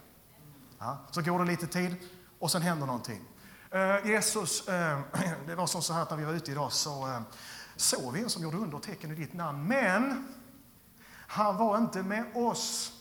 Ja, 0.78 0.98
så 1.10 1.22
går 1.22 1.38
det 1.38 1.44
lite 1.44 1.66
tid 1.66 1.96
och 2.38 2.50
sen 2.50 2.62
händer 2.62 2.86
någonting. 2.86 3.20
Uh, 3.74 4.10
Jesus, 4.10 4.68
uh, 4.68 5.00
det 5.46 5.54
var 5.54 5.66
som 5.66 5.82
så 5.82 5.92
här 5.92 6.02
att 6.02 6.10
när 6.10 6.16
vi 6.16 6.24
var 6.24 6.32
ute 6.32 6.50
idag 6.50 6.72
så 6.72 7.06
uh, 7.06 7.20
såg 7.76 8.12
vi 8.12 8.22
en 8.22 8.30
som 8.30 8.42
gjorde 8.42 8.56
undertecken 8.56 9.10
i 9.10 9.14
ditt 9.14 9.32
namn. 9.32 9.66
Men 9.66 10.28
han 11.26 11.56
var 11.56 11.78
inte 11.78 12.02
med 12.02 12.24
oss. 12.34 12.92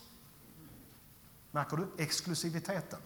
Märker 1.55 1.77
du 1.77 1.87
exklusiviteten? 1.97 2.99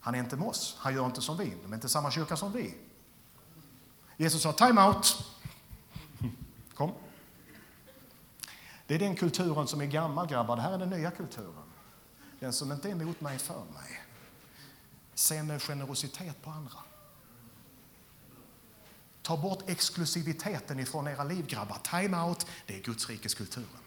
Han 0.00 0.14
är 0.14 0.18
inte 0.18 0.36
med 0.36 0.48
oss. 0.48 0.76
Han 0.78 0.94
gör 0.94 1.06
inte 1.06 1.22
som 1.22 1.36
vi. 1.36 1.56
De 1.62 1.72
är 1.72 1.74
inte 1.74 1.88
samma 1.88 2.10
kyrka 2.10 2.36
som 2.36 2.52
vi. 2.52 2.74
Jesus 4.16 4.42
sa 4.42 4.52
time 4.52 4.80
out. 4.86 5.24
Kom. 6.74 6.92
Det 8.86 8.94
är 8.94 8.98
den 8.98 9.16
kulturen 9.16 9.66
som 9.66 9.80
är 9.80 9.86
gammal, 9.86 10.26
grabbar. 10.26 10.56
Det 10.56 10.62
här 10.62 10.72
är 10.72 10.78
den 10.78 10.90
nya 10.90 11.10
kulturen. 11.10 11.64
Den 12.40 12.52
som 12.52 12.72
inte 12.72 12.88
är 12.88 12.92
emot 12.92 13.20
mig 13.20 13.38
för 13.38 13.64
mig. 13.64 14.02
Se 15.14 15.42
med 15.42 15.62
generositet 15.62 16.42
på 16.42 16.50
andra. 16.50 16.78
Ta 19.22 19.36
bort 19.36 19.62
exklusiviteten 19.66 20.80
ifrån 20.80 21.08
era 21.08 21.24
liv, 21.24 21.46
grabbar. 21.46 21.78
Time 21.82 22.22
out, 22.22 22.46
det 22.66 22.76
är 22.78 22.82
Guds 22.82 23.08
rikes 23.08 23.34
kulturen. 23.34 23.85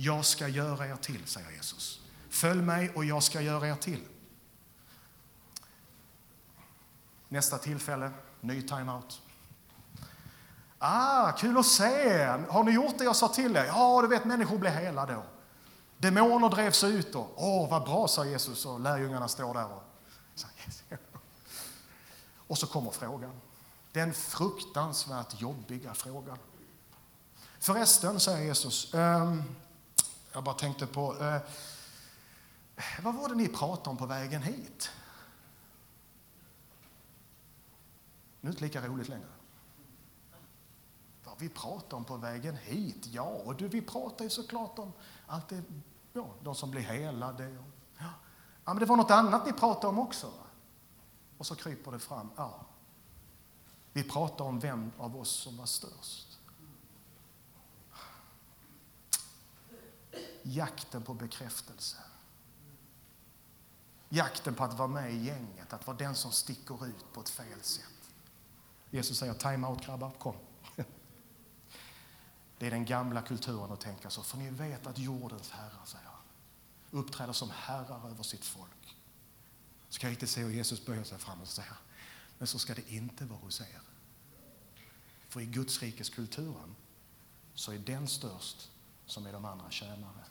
Jag 0.00 0.24
ska 0.24 0.48
göra 0.48 0.88
er 0.88 0.96
till, 0.96 1.26
säger 1.26 1.50
Jesus. 1.50 2.00
Följ 2.30 2.62
mig 2.62 2.90
och 2.90 3.04
jag 3.04 3.22
ska 3.22 3.40
göra 3.40 3.68
er 3.68 3.74
till. 3.74 4.04
Nästa 7.28 7.58
tillfälle, 7.58 8.10
ny 8.40 8.62
timeout. 8.62 9.22
Ah, 10.78 11.32
kul 11.32 11.58
att 11.58 11.66
se! 11.66 12.26
Har 12.48 12.64
ni 12.64 12.72
gjort 12.72 12.98
det 12.98 13.04
jag 13.04 13.16
sa 13.16 13.28
till 13.28 13.56
er? 13.56 13.64
Ja, 13.64 14.02
du 14.02 14.08
vet, 14.08 14.24
människor 14.24 14.58
blev 14.58 14.72
hela 14.72 15.06
då. 15.06 15.22
Demoner 15.96 16.48
drevs 16.48 16.84
ut. 16.84 17.14
Åh, 17.14 17.26
oh, 17.36 17.70
vad 17.70 17.84
bra, 17.84 18.08
sa 18.08 18.24
Jesus 18.24 18.66
och 18.66 18.80
lärjungarna 18.80 19.28
står 19.28 19.54
där. 19.54 19.72
Och, 19.72 19.82
och 22.46 22.58
så 22.58 22.66
kommer 22.66 22.90
frågan. 22.90 23.40
Den 23.92 24.14
fruktansvärt 24.14 25.40
jobbiga 25.40 25.94
frågan. 25.94 26.38
Förresten, 27.60 28.20
säger 28.20 28.44
Jesus, 28.44 28.94
um, 28.94 29.42
jag 30.38 30.44
bara 30.44 30.54
tänkte 30.54 30.86
på, 30.86 31.16
eh, 31.22 31.40
vad 33.02 33.14
var 33.14 33.28
det 33.28 33.34
ni 33.34 33.48
pratade 33.48 33.90
om 33.90 33.96
på 33.96 34.06
vägen 34.06 34.42
hit? 34.42 34.90
Nu 38.40 38.48
är 38.48 38.52
det 38.52 38.56
inte 38.56 38.64
lika 38.64 38.86
roligt 38.86 39.08
längre. 39.08 39.28
Vad 41.24 41.38
vi 41.38 41.48
pratar 41.48 41.96
om 41.96 42.04
på 42.04 42.16
vägen 42.16 42.56
hit? 42.56 43.06
Ja, 43.06 43.54
du, 43.58 43.68
vi 43.68 43.82
pratar 43.82 44.24
ju 44.24 44.30
såklart 44.30 44.78
om 44.78 44.92
allt 45.26 45.48
det, 45.48 45.62
ja, 46.12 46.28
de 46.42 46.54
som 46.54 46.70
blir 46.70 46.82
helade. 46.82 47.48
Ja. 47.48 48.04
ja, 48.64 48.74
men 48.74 48.78
det 48.78 48.86
var 48.86 48.96
något 48.96 49.10
annat 49.10 49.46
ni 49.46 49.52
pratade 49.52 49.86
om 49.86 49.98
också. 49.98 50.32
Och 51.38 51.46
så 51.46 51.54
kryper 51.54 51.92
det 51.92 51.98
fram. 51.98 52.30
Ja, 52.36 52.66
vi 53.92 54.02
pratar 54.02 54.44
om 54.44 54.60
vem 54.60 54.92
av 54.98 55.16
oss 55.16 55.30
som 55.30 55.56
var 55.56 55.66
störst. 55.66 56.27
Jakten 60.50 61.02
på 61.02 61.14
bekräftelse. 61.14 61.96
Jakten 64.08 64.54
på 64.54 64.64
att 64.64 64.78
vara 64.78 64.88
med 64.88 65.12
i 65.12 65.16
gänget, 65.16 65.72
att 65.72 65.86
vara 65.86 65.96
den 65.96 66.14
som 66.14 66.32
sticker 66.32 66.86
ut 66.86 67.12
på 67.12 67.20
ett 67.20 67.28
fel 67.28 67.62
sätt. 67.62 68.12
Jesus 68.90 69.18
säger 69.18 69.34
time 69.34 69.66
out 69.66 69.86
grabbar, 69.86 70.10
kom. 70.10 70.36
Det 72.58 72.66
är 72.66 72.70
den 72.70 72.84
gamla 72.84 73.22
kulturen 73.22 73.72
att 73.72 73.80
tänka 73.80 74.10
så, 74.10 74.22
för 74.22 74.38
ni 74.38 74.50
vet 74.50 74.86
att 74.86 74.98
jordens 74.98 75.50
herrar, 75.50 75.84
säger 75.84 76.04
han, 76.04 76.22
uppträder 76.90 77.32
som 77.32 77.50
herrar 77.50 78.10
över 78.10 78.22
sitt 78.22 78.44
folk. 78.44 78.96
Ska 79.88 80.06
jag 80.06 80.12
riktigt 80.12 80.30
se 80.30 80.40
hur 80.40 80.50
Jesus 80.50 80.86
böjer 80.86 81.04
sig 81.04 81.18
fram 81.18 81.40
och 81.40 81.48
säger, 81.48 81.76
men 82.38 82.46
så 82.46 82.58
ska 82.58 82.74
det 82.74 82.90
inte 82.90 83.24
vara 83.24 83.38
hos 83.38 83.60
er. 83.60 83.80
För 85.28 85.40
i 85.40 85.46
Guds 85.46 85.82
rikes 85.82 86.10
kulturen 86.10 86.74
så 87.54 87.72
är 87.72 87.78
den 87.78 88.08
störst 88.08 88.70
som 89.06 89.26
är 89.26 89.32
de 89.32 89.44
andra 89.44 89.70
tjänare. 89.70 90.24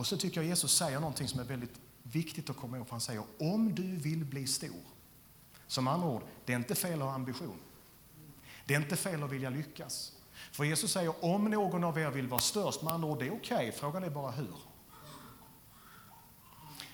Och 0.00 0.06
så 0.06 0.16
tycker 0.16 0.40
jag 0.40 0.48
Jesus 0.48 0.76
säger 0.76 1.00
någonting 1.00 1.28
som 1.28 1.40
är 1.40 1.44
väldigt 1.44 1.80
viktigt 2.02 2.50
att 2.50 2.56
komma 2.56 2.76
ihåg. 2.76 2.86
För 2.86 2.90
han 2.90 3.00
säger 3.00 3.24
om 3.38 3.74
du 3.74 3.96
vill 3.96 4.24
bli 4.24 4.46
stor. 4.46 4.82
Som 5.66 5.88
andra 5.88 6.08
ord, 6.08 6.22
det 6.44 6.52
är 6.52 6.56
inte 6.56 6.74
fel 6.74 7.02
att 7.02 7.08
ha 7.08 7.14
ambition. 7.14 7.58
Det 8.66 8.74
är 8.74 8.80
inte 8.80 8.96
fel 8.96 9.22
att 9.22 9.30
vilja 9.30 9.50
lyckas. 9.50 10.12
För 10.52 10.64
Jesus 10.64 10.92
säger 10.92 11.24
om 11.24 11.44
någon 11.44 11.84
av 11.84 11.98
er 11.98 12.10
vill 12.10 12.28
vara 12.28 12.40
störst, 12.40 12.82
med 12.82 12.92
andra 12.92 13.08
ord, 13.08 13.18
det 13.18 13.26
är 13.26 13.30
okej. 13.30 13.56
Okay. 13.56 13.72
Frågan 13.72 14.04
är 14.04 14.10
bara 14.10 14.30
hur. 14.30 14.54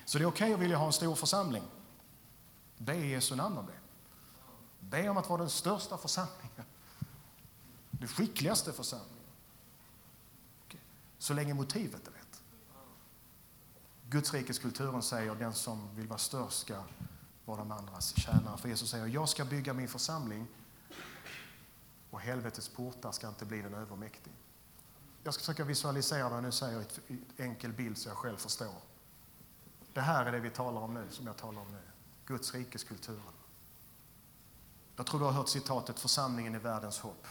Så 0.05 0.17
det 0.17 0.23
är 0.23 0.27
okej 0.27 0.45
okay 0.45 0.53
att 0.53 0.59
vilja 0.59 0.77
ha 0.77 0.85
en 0.85 0.93
stor 0.93 1.15
församling. 1.15 1.63
Be 2.77 2.95
i 2.95 3.09
Jesu 3.11 3.35
namn 3.35 3.57
om 3.57 3.65
det. 3.65 3.79
Be 4.79 5.09
om 5.09 5.17
att 5.17 5.29
vara 5.29 5.41
den 5.41 5.49
största 5.49 5.97
församlingen. 5.97 6.65
Den 7.91 8.07
skickligaste 8.07 8.73
församlingen. 8.73 9.13
Så 11.17 11.33
länge 11.33 11.53
motivet 11.53 12.07
är. 12.07 12.16
Guds 14.09 14.33
säger 15.01 15.29
att 15.29 15.35
säger 15.35 15.35
den 15.35 15.53
som 15.53 15.95
vill 15.95 16.07
vara 16.07 16.19
störst 16.19 16.59
ska 16.59 16.83
vara 17.45 17.57
de 17.57 17.71
andras 17.71 18.17
tjänare. 18.17 18.57
För 18.57 18.69
Jesus 18.69 18.89
säger 18.89 19.07
jag 19.07 19.29
ska 19.29 19.45
bygga 19.45 19.73
min 19.73 19.87
församling 19.87 20.47
och 22.09 22.19
helvetets 22.19 22.69
portar 22.69 23.11
ska 23.11 23.27
inte 23.27 23.45
bli 23.45 23.61
den 23.61 23.73
övermäktig. 23.73 24.33
Jag 25.23 25.33
ska 25.33 25.41
försöka 25.41 25.63
visualisera 25.63 26.29
vad 26.29 26.37
jag 26.37 26.43
nu 26.43 26.51
säger 26.51 26.81
i 27.07 27.13
en 27.13 27.25
enkel 27.37 27.73
bild 27.73 27.97
så 27.97 28.09
jag 28.09 28.17
själv 28.17 28.37
förstår. 28.37 28.75
Det 29.93 30.01
här 30.01 30.25
är 30.25 30.31
det 30.31 30.39
vi 30.39 30.49
talar 30.49 30.81
om 30.81 30.93
nu, 30.93 31.07
som 31.09 31.27
jag 31.27 31.37
talar 31.37 31.61
om 31.61 31.71
nu. 31.71 31.81
Guds 32.25 32.53
rikeskulturen. 32.53 33.21
Jag 34.95 35.05
tror 35.05 35.19
du 35.19 35.25
har 35.25 35.31
hört 35.31 35.49
citatet 35.49 35.99
församlingen 35.99 36.55
är 36.55 36.59
världens 36.59 36.99
hopp. 36.99 37.27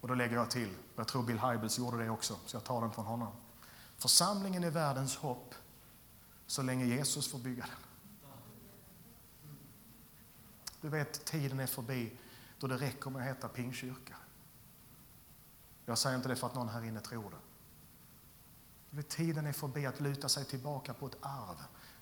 Och 0.00 0.08
då 0.08 0.14
lägger 0.14 0.36
jag 0.36 0.50
till, 0.50 0.74
jag 0.96 1.08
tror 1.08 1.22
Bill 1.22 1.38
Hybels 1.38 1.78
gjorde 1.78 2.04
det 2.04 2.10
också, 2.10 2.36
så 2.46 2.56
jag 2.56 2.64
tar 2.64 2.80
den 2.80 2.92
från 2.92 3.04
honom. 3.04 3.32
Församlingen 3.98 4.64
är 4.64 4.70
världens 4.70 5.16
hopp 5.16 5.54
så 6.46 6.62
länge 6.62 6.84
Jesus 6.84 7.28
får 7.30 7.38
bygga 7.38 7.62
den. 7.66 7.88
Du 10.80 10.88
vet, 10.88 11.24
tiden 11.24 11.60
är 11.60 11.66
förbi 11.66 12.16
då 12.58 12.66
det 12.66 12.76
räcker 12.76 13.10
med 13.10 13.22
att 13.22 13.28
heta 13.28 13.48
pingkyrka. 13.48 14.16
Jag 15.86 15.98
säger 15.98 16.16
inte 16.16 16.28
det 16.28 16.36
för 16.36 16.46
att 16.46 16.54
någon 16.54 16.68
här 16.68 16.84
inne 16.84 17.00
tror 17.00 17.30
det. 17.30 17.36
Du 18.90 18.96
vet, 18.96 19.08
tiden 19.08 19.46
är 19.46 19.52
förbi 19.52 19.86
att 19.86 20.00
luta 20.00 20.28
sig 20.28 20.44
tillbaka 20.44 20.94
på 20.94 21.06
ett 21.06 21.16
arv. 21.20 21.56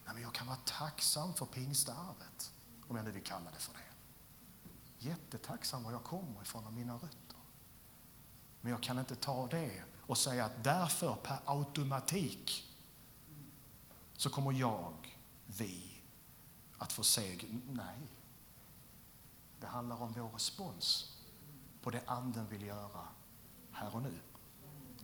Nej, 0.04 0.14
men 0.14 0.22
jag 0.22 0.32
kan 0.32 0.46
vara 0.46 0.59
tacksam 0.64 1.35
för 1.35 1.46
pingstarvet, 1.46 2.52
om 2.88 2.96
jag 2.96 3.04
nu 3.04 3.11
vill 3.11 3.22
kalla 3.22 3.50
det 3.50 3.59
för 3.59 3.72
det. 3.72 3.80
Jättetacksam 4.98 5.82
var 5.82 5.92
jag 5.92 6.04
kommer 6.04 6.42
ifrån 6.42 6.66
och 6.66 6.72
mina 6.72 6.94
rötter. 6.94 7.38
Men 8.61 8.72
jag 8.72 8.82
kan 8.82 8.98
inte 8.98 9.16
ta 9.16 9.46
det 9.46 9.82
och 10.07 10.19
säga 10.19 10.45
att 10.45 10.64
därför 10.64 11.14
per 11.14 11.38
automatik 11.45 12.73
så 14.16 14.31
kommer 14.31 14.53
jag, 14.53 15.19
vi, 15.47 16.03
att 16.79 16.92
få 16.92 17.03
seger. 17.03 17.61
Nej. 17.71 17.99
Det 19.61 19.66
handlar 19.66 20.03
om 20.03 20.12
vår 20.12 20.29
respons 20.29 21.16
på 21.83 21.90
det 21.90 22.03
Anden 22.07 22.47
vill 22.47 22.62
göra 22.62 23.09
här 23.73 23.95
och 23.95 24.03
nu, 24.03 24.19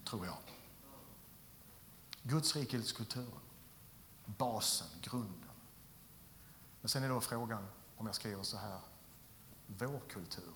tror 0.03 0.25
jag. 0.25 0.37
Guds 2.23 2.55
rikeskulturen, 2.55 3.41
basen, 4.25 4.87
grunden. 5.01 5.49
Men 6.81 6.89
sen 6.89 7.03
är 7.03 7.09
då 7.09 7.21
frågan, 7.21 7.67
om 7.97 8.05
jag 8.05 8.15
skriver 8.15 8.43
så 8.43 8.57
här, 8.57 8.79
vår 9.67 9.99
kultur. 10.09 10.53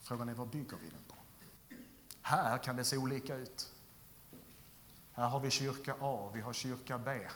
Frågan 0.00 0.28
är 0.28 0.34
vad 0.34 0.48
bygger 0.48 0.76
vi 0.76 0.88
den 0.90 1.04
på? 1.08 1.21
Här 2.22 2.58
kan 2.58 2.76
det 2.76 2.84
se 2.84 2.96
olika 2.96 3.34
ut. 3.36 3.72
Här 5.12 5.28
har 5.28 5.40
vi 5.40 5.50
kyrka 5.50 5.96
A, 6.00 6.30
vi 6.34 6.40
har 6.40 6.52
kyrka 6.52 6.98
B. 6.98 7.28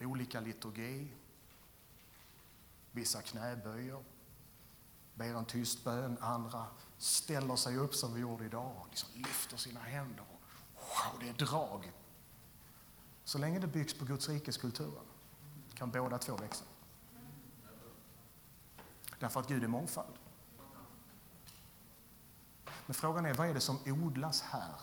Olika 0.00 0.40
liturgi. 0.40 1.08
Vissa 2.92 3.22
knäböjer, 3.22 4.04
ber 5.14 5.34
en 5.34 5.44
tyst 5.44 5.84
bön. 5.84 6.16
Andra 6.20 6.66
ställer 6.98 7.56
sig 7.56 7.76
upp 7.76 7.94
som 7.94 8.14
vi 8.14 8.20
gjorde 8.20 8.44
idag 8.44 8.76
och 8.80 8.86
liksom 8.88 9.08
lyfter 9.14 9.56
sina 9.56 9.80
händer. 9.80 10.24
Wow, 10.74 11.20
det 11.20 11.28
är 11.28 11.46
drag. 11.46 11.92
Så 13.24 13.38
länge 13.38 13.58
det 13.58 13.66
byggs 13.66 13.94
på 13.94 14.04
Guds 14.04 14.28
rikes 14.28 14.56
kulturen 14.56 15.04
kan 15.74 15.90
båda 15.90 16.18
två 16.18 16.36
växa. 16.36 16.64
Därför 19.18 19.40
att 19.40 19.48
Gud 19.48 19.64
är 19.64 19.68
mångfald. 19.68 20.14
Men 22.92 22.96
frågan 22.96 23.26
är, 23.26 23.34
vad 23.34 23.48
är 23.48 23.54
det 23.54 23.60
som 23.60 23.78
odlas 23.86 24.42
här? 24.42 24.74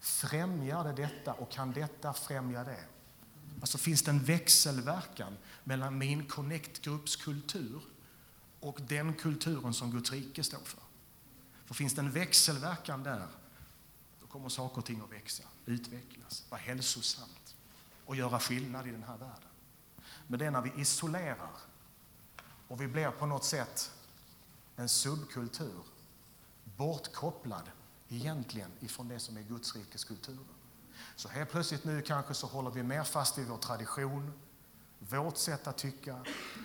Främjar 0.00 0.84
det 0.84 0.92
detta 0.92 1.32
och 1.32 1.50
kan 1.50 1.72
detta 1.72 2.12
främja 2.12 2.64
det? 2.64 2.84
Alltså 3.60 3.78
finns 3.78 4.02
det 4.02 4.10
en 4.10 4.24
växelverkan 4.24 5.36
mellan 5.64 5.98
min 5.98 6.26
Connect-grupps 6.26 7.16
kultur 7.16 7.82
och 8.60 8.80
den 8.88 9.14
kulturen 9.14 9.74
som 9.74 9.90
Guds 9.90 10.12
rike 10.12 10.44
står 10.44 10.58
för? 10.58 10.82
För 11.64 11.74
finns 11.74 11.94
det 11.94 12.00
en 12.00 12.10
växelverkan 12.10 13.02
där, 13.02 13.26
då 14.20 14.26
kommer 14.26 14.48
saker 14.48 14.78
och 14.78 14.84
ting 14.84 15.00
att 15.00 15.12
växa, 15.12 15.44
utvecklas, 15.66 16.44
vara 16.50 16.60
hälsosamt 16.60 17.56
och 18.06 18.16
göra 18.16 18.40
skillnad 18.40 18.86
i 18.86 18.90
den 18.90 19.02
här 19.02 19.16
världen. 19.16 19.50
Men 20.26 20.38
det 20.38 20.46
är 20.46 20.50
när 20.50 20.62
vi 20.62 20.80
isolerar 20.80 21.56
och 22.68 22.80
vi 22.80 22.88
blir 22.88 23.10
på 23.10 23.26
något 23.26 23.44
sätt 23.44 23.92
en 24.76 24.88
subkultur 24.88 25.93
bortkopplad 26.76 27.70
egentligen 28.08 28.70
ifrån 28.80 29.08
det 29.08 29.18
som 29.18 29.36
är 29.36 29.42
Guds 29.42 29.76
rikes 29.76 30.04
kultur. 30.04 30.44
Så 31.16 31.28
helt 31.28 31.50
plötsligt 31.50 31.84
nu 31.84 32.02
kanske 32.02 32.34
så 32.34 32.46
håller 32.46 32.70
vi 32.70 32.82
mer 32.82 33.04
fast 33.04 33.38
vid 33.38 33.46
vår 33.46 33.56
tradition, 33.56 34.32
vårt 34.98 35.36
sätt 35.36 35.66
att 35.66 35.78
tycka, 35.78 36.24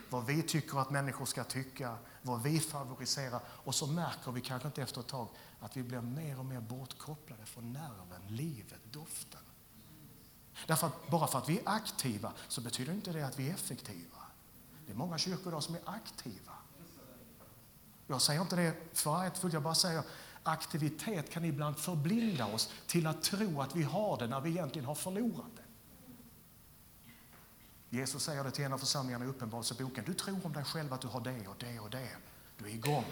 vad 0.09 0.25
vi 0.25 0.43
tycker 0.43 0.79
att 0.79 0.89
människor 0.89 1.25
ska 1.25 1.43
tycka, 1.43 1.97
vad 2.21 2.43
vi 2.43 2.59
favoriserar. 2.59 3.41
Och 3.47 3.75
så 3.75 3.87
märker 3.87 4.31
vi 4.31 4.41
kanske 4.41 4.67
inte 4.67 4.81
efter 4.81 5.01
ett 5.01 5.07
tag 5.07 5.27
att 5.59 5.77
vi 5.77 5.83
blir 5.83 6.01
mer 6.01 6.39
och 6.39 6.45
mer 6.45 6.61
bortkopplade 6.61 7.45
från 7.45 7.73
nerven, 7.73 8.21
livet, 8.27 8.79
doften. 8.91 9.41
Därför 10.67 10.87
att 10.87 11.09
bara 11.09 11.27
för 11.27 11.37
att 11.37 11.49
vi 11.49 11.59
är 11.59 11.69
aktiva 11.69 12.33
så 12.47 12.61
betyder 12.61 12.93
inte 12.93 13.11
det 13.11 13.27
att 13.27 13.39
vi 13.39 13.49
är 13.49 13.53
effektiva. 13.53 14.17
Det 14.85 14.91
är 14.91 14.97
många 14.97 15.17
kyrkor 15.17 15.47
idag 15.47 15.63
som 15.63 15.75
är 15.75 15.81
aktiva. 15.85 16.53
Jag 18.11 18.21
säger 18.21 18.41
inte 18.41 18.55
det 18.55 18.73
föraktfullt, 18.93 19.53
jag 19.53 19.63
bara 19.63 19.75
säger 19.75 20.03
aktivitet 20.43 21.29
kan 21.29 21.45
ibland 21.45 21.77
förblinda 21.77 22.45
oss 22.45 22.69
till 22.87 23.07
att 23.07 23.23
tro 23.23 23.61
att 23.61 23.75
vi 23.75 23.83
har 23.83 24.17
det 24.17 24.27
när 24.27 24.41
vi 24.41 24.49
egentligen 24.49 24.85
har 24.85 24.95
förlorat 24.95 25.55
det. 25.55 25.63
Jesus 27.97 28.23
säger 28.23 28.43
det 28.43 28.51
till 28.51 28.65
en 28.65 28.73
av 28.73 28.77
församlingarna 28.77 29.25
i 29.25 29.27
Uppenbarelseboken. 29.27 30.03
Du 30.07 30.13
tror 30.13 30.45
om 30.45 30.53
dig 30.53 30.63
själv 30.63 30.93
att 30.93 31.01
du 31.01 31.07
har 31.07 31.21
det 31.21 31.47
och 31.47 31.55
det 31.59 31.79
och 31.79 31.89
det. 31.89 32.15
Du 32.57 32.65
är 32.65 32.69
igång. 32.69 33.05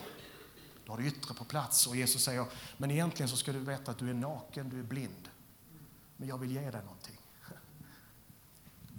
Du 0.86 0.92
har 0.92 0.98
det 0.98 1.04
yttre 1.04 1.34
på 1.34 1.46
plats. 1.46 1.88
Och 1.88 1.96
Jesus 1.96 2.24
säger, 2.24 2.46
men 2.78 2.92
egentligen 2.92 3.30
så 3.30 3.38
ska 3.38 3.52
du 3.52 3.60
veta 3.60 3.92
att 3.92 3.98
du 3.98 4.10
är 4.10 4.14
naken, 4.14 4.70
du 4.70 4.80
är 4.80 4.84
blind. 4.84 5.30
Men 6.18 6.28
jag 6.28 6.38
vill 6.38 6.52
ge 6.52 6.72
dig 6.72 6.84
någonting. 6.84 7.18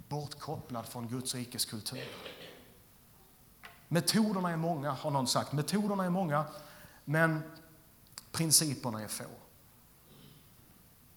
Bortkopplad 0.07 0.85
från 0.85 1.07
Guds 1.07 1.35
rikes 1.35 1.65
kultur. 1.65 2.03
Metoderna 3.91 4.49
är 4.51 4.57
många, 4.57 4.91
har 4.91 5.11
någon 5.11 5.27
sagt. 5.27 5.51
Metoderna 5.51 6.05
är 6.05 6.09
många. 6.09 6.45
Men 7.05 7.41
principerna 8.31 9.01
är 9.01 9.07
få. 9.07 9.23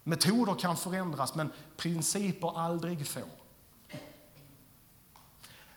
Metoder 0.04 0.54
kan 0.54 0.76
förändras, 0.76 1.35
men 1.35 1.52
principer 1.76 2.58
aldrig 2.58 3.06
få. 3.06 3.20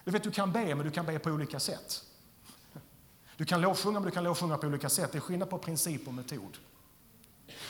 Du 0.04 0.12
vet, 0.12 0.24
du 0.24 0.32
kan 0.32 0.52
be, 0.52 0.76
men 0.76 0.86
du 0.86 0.92
kan 0.92 1.06
be 1.06 1.20
på 1.20 1.30
olika 1.30 1.60
sätt. 1.60 2.04
Du 3.38 3.46
kan 3.46 3.62
lovsjunga, 3.62 4.00
men 4.00 4.06
du 4.06 4.12
kan 4.12 4.24
lovsjunga 4.24 4.58
på 4.58 4.68
olika 4.68 4.90
sätt. 4.90 5.12
Det 5.12 5.18
är 5.18 5.20
skillnad 5.20 5.50
på 5.50 5.58
princip 5.58 6.08
och 6.08 6.14
metod. 6.14 6.58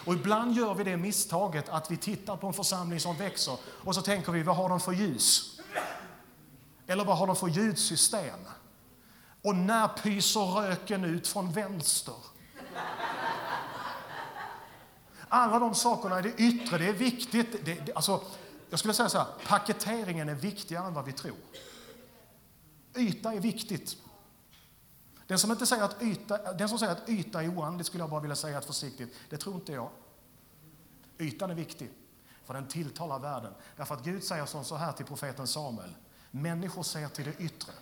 Och 0.05 0.13
ibland 0.13 0.53
gör 0.53 0.73
vi 0.73 0.83
det 0.83 0.97
misstaget 0.97 1.69
att 1.69 1.91
vi 1.91 1.97
tittar 1.97 2.38
på 2.38 2.47
en 2.47 2.53
församling 2.53 2.99
som 2.99 3.17
växer 3.17 3.57
och 3.65 3.95
så 3.95 4.01
tänker 4.01 4.31
vi, 4.31 4.43
vad 4.43 4.55
har 4.55 4.69
de 4.69 4.79
för 4.79 4.91
ljus? 4.91 5.59
Eller 6.88 7.05
vad 7.05 7.17
har 7.17 7.27
de 7.27 7.35
för 7.35 7.47
ljudsystem? 7.47 8.39
Och 9.45 9.55
när 9.55 9.88
pyser 9.88 10.39
röken 10.39 11.03
ut 11.03 11.27
från 11.27 11.51
vänster? 11.51 12.15
Alla 15.27 15.60
de 15.60 15.75
sakerna 15.75 16.17
är 16.17 16.21
det 16.21 16.34
yttre, 16.38 16.77
det 16.77 16.88
är 16.88 16.93
viktigt. 16.93 17.65
Det, 17.65 17.86
det, 17.86 17.93
alltså, 17.93 18.23
jag 18.69 18.79
skulle 18.79 18.93
säga 18.93 19.10
så 19.10 19.17
här, 19.17 19.27
paketeringen 19.47 20.29
är 20.29 20.36
viktigare 20.36 20.88
än 20.88 20.93
vad 20.93 21.05
vi 21.05 21.12
tror. 21.12 21.36
Yta 22.97 23.34
är 23.34 23.39
viktigt. 23.39 23.97
Den 25.27 25.39
som, 25.39 25.51
inte 25.51 25.65
säger 25.65 25.84
att 25.84 26.01
yta, 26.01 26.53
den 26.53 26.69
som 26.69 26.79
säger 26.79 26.91
att 26.91 27.10
yta 27.10 27.43
är 27.43 27.58
oandligt 27.58 27.88
skulle 27.88 28.03
jag 28.03 28.10
bara 28.10 28.21
vilja 28.21 28.36
säga 28.36 28.62
försiktigt. 28.62 29.15
Det 29.29 29.38
tror 29.38 29.55
inte 29.55 29.71
jag. 29.71 29.89
Ytan 31.17 31.51
är 31.51 31.55
viktig, 31.55 31.89
för 32.43 32.53
den 32.53 32.67
tilltalar 32.67 33.19
världen. 33.19 33.53
Därför 33.75 33.95
att 33.95 34.03
Gud 34.03 34.23
säger 34.23 34.63
så 34.63 34.75
här 34.75 34.91
till 34.91 35.05
profeten 35.05 35.47
Samuel. 35.47 35.95
Människor 36.31 36.84
ser 36.84 37.08
till 37.08 37.25
det 37.25 37.43
yttre, 37.43 37.73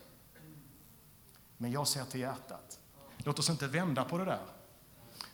men 1.63 1.71
jag 1.71 1.87
ser 1.87 2.05
till 2.05 2.19
hjärtat. 2.19 2.79
Låt 3.17 3.39
oss 3.39 3.49
inte 3.49 3.67
vända 3.67 4.03
på 4.03 4.17
det 4.17 4.25
där. 4.25 4.41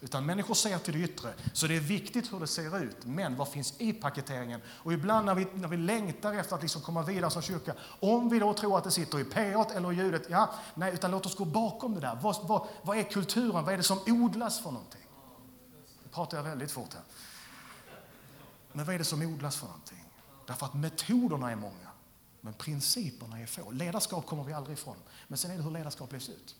Utan 0.02 0.26
människor 0.26 0.54
ser 0.54 0.78
till 0.78 0.94
det 0.94 1.00
yttre. 1.00 1.34
Så 1.54 1.68
det 1.68 1.76
är 1.76 1.80
viktigt 1.80 2.34
hur 2.34 2.39
det 2.39 2.48
ser 2.48 2.84
ut. 2.84 3.06
Men 3.06 3.36
vad 3.36 3.48
finns 3.48 3.82
i 3.82 3.94
paketeringen? 3.94 4.62
Och 4.68 4.94
ibland 4.94 5.26
när 5.26 5.36
vi, 5.36 5.48
när 5.54 5.68
vi 5.68 5.78
längtar 5.78 6.34
efter 6.34 6.56
att 6.56 6.62
liksom 6.62 6.82
komma 6.82 7.04
vidare 7.04 7.32
som 7.32 7.42
kyrka, 7.42 7.74
om 8.00 8.30
vi 8.30 8.39
då 8.39 8.54
tror 8.54 8.78
att 8.78 8.84
det 8.84 8.92
sitter 8.92 9.20
i 9.20 9.24
P8 9.24 9.76
eller 9.76 9.92
i 9.92 9.96
ljudet, 9.96 10.28
ja, 10.30 10.50
nej, 10.74 10.94
utan 10.94 11.12
låt 11.12 11.26
oss 11.26 11.36
gå 11.36 11.46
bakom 11.46 11.94
det 11.96 12.02
där. 12.02 12.18
Vad, 12.22 12.48
vad, 12.48 12.68
vad 12.82 12.98
är 12.98 13.04
kulturen? 13.04 13.65
Vad 13.65 13.74
är 13.74 13.78
det 13.78 13.84
som 13.84 14.00
odlas 14.08 14.63
för 14.63 14.72
någonting? 14.72 15.06
Nu 16.04 16.10
pratar 16.12 16.38
jag 16.38 16.44
väldigt 16.44 16.72
fort 16.72 16.94
här. 16.94 17.04
Men 18.74 18.86
vad 18.86 18.96
är 18.96 19.00
det 19.00 19.06
som 19.06 19.22
odlas 19.22 19.58
för 19.58 19.68
någonting? 19.68 20.06
Därför 20.48 20.65
att 20.65 20.74
metoderna 20.74 21.52
är 21.52 21.56
många, 21.56 21.88
men 22.41 22.54
principerna 22.54 23.39
är 23.39 23.45
få. 23.45 23.71
Ledarskap 23.71 24.25
kommer 24.25 24.43
vi 24.43 24.54
aldrig 24.54 24.78
ifrån. 24.78 24.97
Men 25.28 25.38
sen 25.38 25.52
är 25.52 25.58
det 25.58 25.63
hur 25.63 25.71
ledarskap 25.71 26.12
levs 26.12 26.30
ut. 26.30 26.56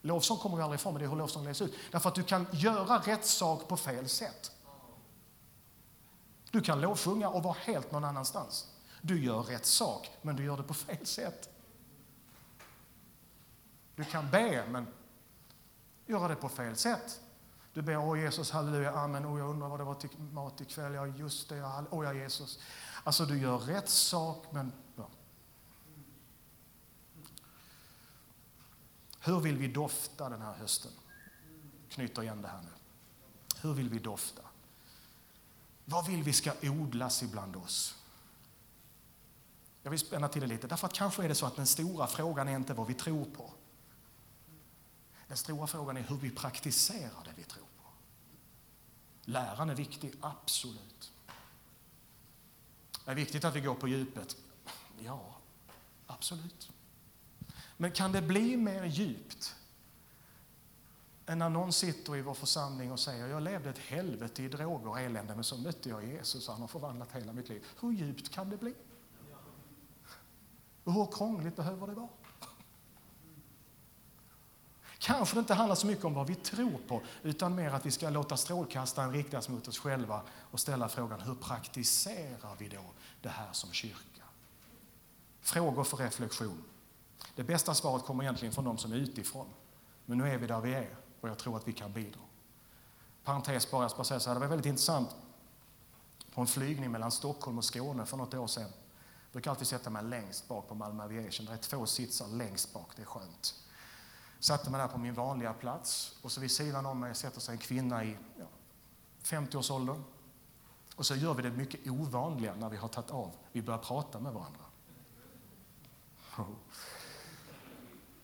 Lovsång 0.00 0.38
kommer 0.38 0.56
vi 0.56 0.62
aldrig 0.62 0.80
ifrån, 0.80 0.92
men 0.92 1.00
det 1.00 1.06
är 1.06 1.10
hur 1.10 1.16
lovsång 1.16 1.44
läs 1.44 1.60
ut. 1.60 1.74
Därför 1.90 2.08
att 2.08 2.14
du 2.14 2.22
kan 2.22 2.46
göra 2.52 2.98
rätt 2.98 3.26
sak 3.26 3.68
på 3.68 3.76
fel 3.76 4.08
sätt. 4.08 4.52
Du 6.50 6.60
kan 6.60 6.80
lovsjunga 6.80 7.28
och 7.28 7.42
vara 7.42 7.56
helt 7.60 7.92
någon 7.92 8.04
annanstans. 8.04 8.66
Du 9.02 9.24
gör 9.24 9.42
rätt 9.42 9.66
sak, 9.66 10.10
men 10.22 10.36
du 10.36 10.44
gör 10.44 10.56
det 10.56 10.62
på 10.62 10.74
fel 10.74 11.06
sätt. 11.06 11.48
Du 13.94 14.04
kan 14.04 14.30
be, 14.30 14.64
men 14.68 14.86
göra 16.06 16.28
det 16.28 16.36
på 16.36 16.48
fel 16.48 16.76
sätt. 16.76 17.20
Du 17.72 17.82
ber, 17.82 17.96
åh 17.96 18.20
Jesus, 18.20 18.50
halleluja, 18.50 18.92
amen, 18.92 19.24
åh 19.24 19.38
jag 19.38 19.50
undrar 19.50 19.68
vad 19.68 19.80
det 19.80 19.84
var 19.84 19.94
till 19.94 20.10
mat 20.18 20.60
ikväll, 20.60 20.94
ja 20.94 21.06
just 21.06 21.48
det, 21.48 21.84
åh 21.90 22.04
ja 22.04 22.12
Jesus. 22.12 22.58
Alltså 23.04 23.26
du 23.26 23.38
gör 23.38 23.58
rätt 23.58 23.88
sak, 23.88 24.46
men 24.50 24.72
Hur 29.28 29.40
vill 29.40 29.56
vi 29.58 29.68
dofta 29.68 30.28
den 30.28 30.42
här 30.42 30.54
hösten? 30.54 30.92
Knyter 31.88 32.22
igen 32.22 32.42
det 32.42 32.48
här 32.48 32.62
nu. 32.62 32.70
Hur 33.60 33.74
vill 33.74 33.88
vi 33.88 33.98
dofta? 33.98 34.42
Vad 35.84 36.06
vill 36.06 36.22
vi 36.22 36.32
ska 36.32 36.52
odlas 36.62 37.22
ibland 37.22 37.56
oss? 37.56 37.94
Jag 39.82 39.90
vill 39.90 40.00
spänna 40.00 40.28
till 40.28 40.40
det 40.40 40.46
lite, 40.46 40.66
därför 40.66 40.86
att 40.86 40.92
kanske 40.92 41.24
är 41.24 41.28
det 41.28 41.34
så 41.34 41.46
att 41.46 41.56
den 41.56 41.66
stora 41.66 42.06
frågan 42.06 42.48
är 42.48 42.56
inte 42.56 42.74
vad 42.74 42.86
vi 42.86 42.94
tror 42.94 43.24
på. 43.24 43.52
Den 45.28 45.36
stora 45.36 45.66
frågan 45.66 45.96
är 45.96 46.02
hur 46.02 46.16
vi 46.16 46.30
praktiserar 46.30 47.24
det 47.24 47.32
vi 47.36 47.42
tror 47.42 47.66
på. 47.82 47.90
Läran 49.24 49.70
är 49.70 49.74
viktig, 49.74 50.14
absolut. 50.20 51.12
Det 53.08 53.12
är 53.12 53.16
viktigt 53.16 53.44
att 53.44 53.56
vi 53.56 53.60
går 53.60 53.74
på 53.74 53.88
djupet. 53.88 54.36
Ja, 54.98 55.36
absolut. 56.06 56.70
Men 57.76 57.92
kan 57.92 58.12
det 58.12 58.22
bli 58.22 58.56
mer 58.56 58.84
djupt 58.84 59.54
än 61.26 61.38
när 61.38 61.48
någon 61.48 61.72
sitter 61.72 62.16
i 62.16 62.22
vår 62.22 62.34
församling 62.34 62.92
och 62.92 63.00
säger 63.00 63.26
jag 63.26 63.42
levde 63.42 63.70
ett 63.70 63.78
helvete 63.78 64.42
i 64.42 64.48
droger 64.48 64.88
och 64.88 65.00
elände 65.00 65.34
men 65.34 65.44
så 65.44 65.56
mötte 65.56 65.88
jag 65.88 66.04
Jesus 66.04 66.48
och 66.48 66.54
han 66.54 66.60
har 66.60 66.68
förvandlat 66.68 67.12
hela 67.12 67.32
mitt 67.32 67.48
liv. 67.48 67.64
Hur 67.80 67.92
djupt 67.92 68.28
kan 68.28 68.50
det 68.50 68.56
bli? 68.56 68.74
Och 70.84 70.92
hur 70.92 71.06
krångligt 71.12 71.56
behöver 71.56 71.86
det 71.86 71.94
vara? 71.94 72.08
Kanske 74.98 75.36
det 75.36 75.40
inte 75.40 75.54
handlar 75.54 75.76
så 75.76 75.86
mycket 75.86 76.04
om 76.04 76.14
vad 76.14 76.26
vi 76.26 76.34
tror 76.34 76.78
på 76.88 77.02
utan 77.22 77.54
mer 77.54 77.70
att 77.70 77.86
vi 77.86 77.90
ska 77.90 78.10
låta 78.10 78.36
strålkastaren 78.36 79.12
riktas 79.12 79.48
mot 79.48 79.68
oss 79.68 79.78
själva 79.78 80.22
och 80.50 80.60
ställa 80.60 80.88
frågan 80.88 81.20
hur 81.20 81.34
praktiserar 81.34 82.56
vi 82.58 82.68
då 82.68 82.84
det 83.22 83.28
här 83.28 83.52
som 83.52 83.72
kyrka? 83.72 84.22
Frågor 85.40 85.84
för 85.84 85.96
reflektion. 85.96 86.64
Det 87.34 87.44
bästa 87.44 87.74
svaret 87.74 88.04
kommer 88.04 88.24
egentligen 88.24 88.54
från 88.54 88.64
de 88.64 88.78
som 88.78 88.92
är 88.92 88.96
utifrån. 88.96 89.46
Men 90.06 90.18
nu 90.18 90.28
är 90.28 90.38
vi 90.38 90.46
där 90.46 90.60
vi 90.60 90.74
är 90.74 90.96
och 91.20 91.28
jag 91.28 91.38
tror 91.38 91.56
att 91.56 91.68
vi 91.68 91.72
kan 91.72 91.92
bidra. 91.92 92.20
Parentes 93.24 93.70
bara, 93.70 93.82
jag 93.82 93.90
ska 93.90 94.04
säga 94.04 94.20
så 94.20 94.30
här, 94.30 94.34
det 94.34 94.40
var 94.40 94.46
väldigt 94.46 94.66
intressant 94.66 95.16
på 96.34 96.40
en 96.40 96.46
flygning 96.46 96.90
mellan 96.90 97.10
Stockholm 97.10 97.58
och 97.58 97.64
Skåne 97.64 98.06
för 98.06 98.16
något 98.16 98.34
år 98.34 98.46
sedan. 98.46 98.62
Jag 98.62 99.32
brukar 99.32 99.50
alltid 99.50 99.66
sätta 99.66 99.90
mig 99.90 100.04
längst 100.04 100.48
bak 100.48 100.68
på 100.68 100.74
Malmö 100.74 101.04
Aviation. 101.04 101.46
Det 101.46 101.52
är 101.52 101.56
två 101.56 101.86
sitsar 101.86 102.28
längst 102.28 102.72
bak, 102.72 102.90
det 102.96 103.02
är 103.02 103.06
skönt. 103.06 103.54
Satte 104.40 104.70
mig 104.70 104.80
där 104.80 104.88
på 104.88 104.98
min 104.98 105.14
vanliga 105.14 105.52
plats 105.52 106.18
och 106.22 106.32
så 106.32 106.40
vid 106.40 106.50
sidan 106.50 106.86
om 106.86 107.00
mig 107.00 107.14
sätter 107.14 107.40
sig 107.40 107.52
en 107.52 107.58
kvinna 107.58 108.04
i 108.04 108.18
ja, 108.38 108.44
50-årsåldern. 109.22 110.04
Och 110.96 111.06
så 111.06 111.14
gör 111.14 111.34
vi 111.34 111.42
det 111.42 111.50
mycket 111.50 111.90
ovanliga 111.90 112.54
när 112.54 112.68
vi 112.68 112.76
har 112.76 112.88
tagit 112.88 113.10
av. 113.10 113.30
Vi 113.52 113.62
börjar 113.62 113.78
prata 113.78 114.20
med 114.20 114.32
varandra. 114.32 114.60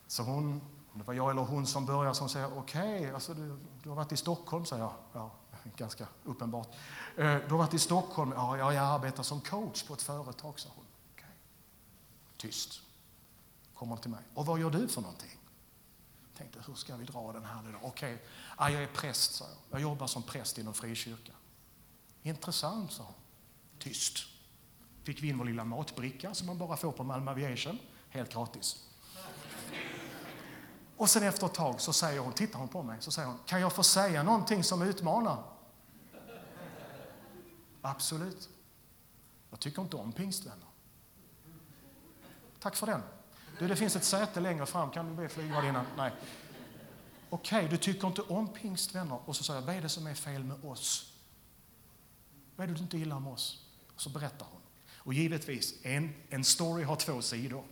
Så 0.07 0.23
hon, 0.23 0.61
det 0.93 1.03
var 1.03 1.15
jag 1.15 1.31
eller 1.31 1.43
hon 1.43 1.67
som 1.67 1.87
började 1.87 2.15
som 2.15 2.29
säger 2.29 2.59
okej, 2.59 2.99
okay, 2.99 3.11
alltså 3.11 3.35
du, 3.35 3.59
du, 3.83 3.89
har 3.89 3.97
varit 3.97 4.13
i 4.13 4.17
Stockholm, 4.17 4.65
säger 4.65 4.83
jag. 4.83 4.93
Ja, 5.13 5.31
ganska 5.77 6.07
uppenbart. 6.25 6.69
Eh, 7.17 7.37
du 7.37 7.51
har 7.51 7.59
varit 7.59 7.75
i 7.75 7.79
Stockholm? 7.79 8.33
Ja, 8.37 8.73
jag 8.73 8.77
arbetar 8.77 9.23
som 9.23 9.41
coach 9.41 9.83
på 9.83 9.95
ett 9.95 10.03
företag, 10.03 10.61
sa 10.61 10.69
hon. 10.75 10.85
Okay. 11.15 11.31
Tyst. 12.37 12.81
Kommer 13.75 13.97
till 13.97 14.11
mig. 14.11 14.21
Och 14.35 14.47
vad 14.47 14.61
gör 14.61 14.71
du 14.71 14.89
för 14.89 15.01
någonting? 15.01 15.39
Jag 16.35 16.39
tänkte, 16.39 16.63
hur 16.67 16.75
ska 16.75 16.97
vi 16.97 17.05
dra 17.05 17.33
den 17.33 17.45
här 17.45 17.63
nu 17.63 17.73
då? 17.73 17.79
Okej, 17.83 18.23
okay. 18.57 18.73
jag 18.73 18.83
är 18.83 18.87
präst, 18.87 19.35
sa 19.35 19.45
jag. 19.45 19.81
Jag 19.81 19.83
jobbar 19.83 20.07
som 20.07 20.23
präst 20.23 20.59
inom 20.59 20.75
frikyrkan. 20.75 21.35
Intressant, 22.23 22.93
sa 22.93 23.03
hon. 23.03 23.15
Tyst. 23.79 24.19
Fick 25.03 25.23
vi 25.23 25.29
in 25.29 25.39
vår 25.39 25.45
lilla 25.45 25.65
matbricka 25.65 26.35
som 26.35 26.47
man 26.47 26.59
bara 26.59 26.77
får 26.77 26.93
på 26.93 27.05
Malmö 27.05 27.31
Aviation, 27.31 27.79
helt 28.09 28.33
gratis. 28.33 28.89
Och 30.97 31.11
sen 31.11 31.23
efter 31.23 31.47
ett 31.47 31.55
tag 31.55 31.81
så 31.81 31.93
säger 31.93 32.21
hon, 32.21 32.33
tittar 32.33 32.59
hon 32.59 32.69
på 32.69 32.83
mig, 32.83 32.97
så 33.01 33.11
säger 33.11 33.29
hon, 33.29 33.39
kan 33.47 33.61
jag 33.61 33.73
få 33.73 33.83
säga 33.83 34.23
någonting 34.23 34.65
som 34.65 34.83
utmanar? 34.83 35.45
Absolut. 37.83 38.49
Jag 39.51 39.61
tycker 39.61 39.83
inte 39.83 39.97
om 39.97 40.13
pingstvänner. 40.13 40.69
Tack 42.59 42.77
för 42.77 42.87
den. 42.87 43.03
Du, 43.59 43.69
det 43.69 43.77
finns 43.77 43.97
ett 43.97 44.05
säte 44.05 44.41
längre 44.41 44.67
fram, 44.67 44.91
kan 44.91 45.09
du 45.09 45.15
be 45.15 45.29
flygvärdinnan? 45.29 45.87
Nej. 45.97 46.13
Okej, 47.31 47.59
okay, 47.59 47.71
du 47.71 47.77
tycker 47.77 48.07
inte 48.07 48.23
om 48.23 48.49
pingstvänner. 48.49 49.19
Och 49.25 49.37
så 49.37 49.45
säger 49.45 49.61
jag, 49.61 49.67
vad 49.67 49.77
är 49.77 49.83
det 49.83 49.89
som 49.89 50.07
är 50.07 50.15
fel 50.15 50.45
med 50.45 50.65
oss? 50.65 51.13
Vad 52.57 52.65
är 52.65 52.69
det 52.69 52.75
du 52.75 52.83
inte 52.83 52.99
gillar 52.99 53.21
med 53.21 53.33
oss? 53.33 53.67
Och 53.95 54.01
så 54.01 54.11
berättar 54.11 54.47
hon. 54.51 54.61
Och 54.97 55.15
givetvis, 55.15 55.75
en, 55.83 56.15
en 56.31 56.45
story 56.45 56.85
har 56.85 56.97
två 56.97 57.23
sidor. 57.23 57.65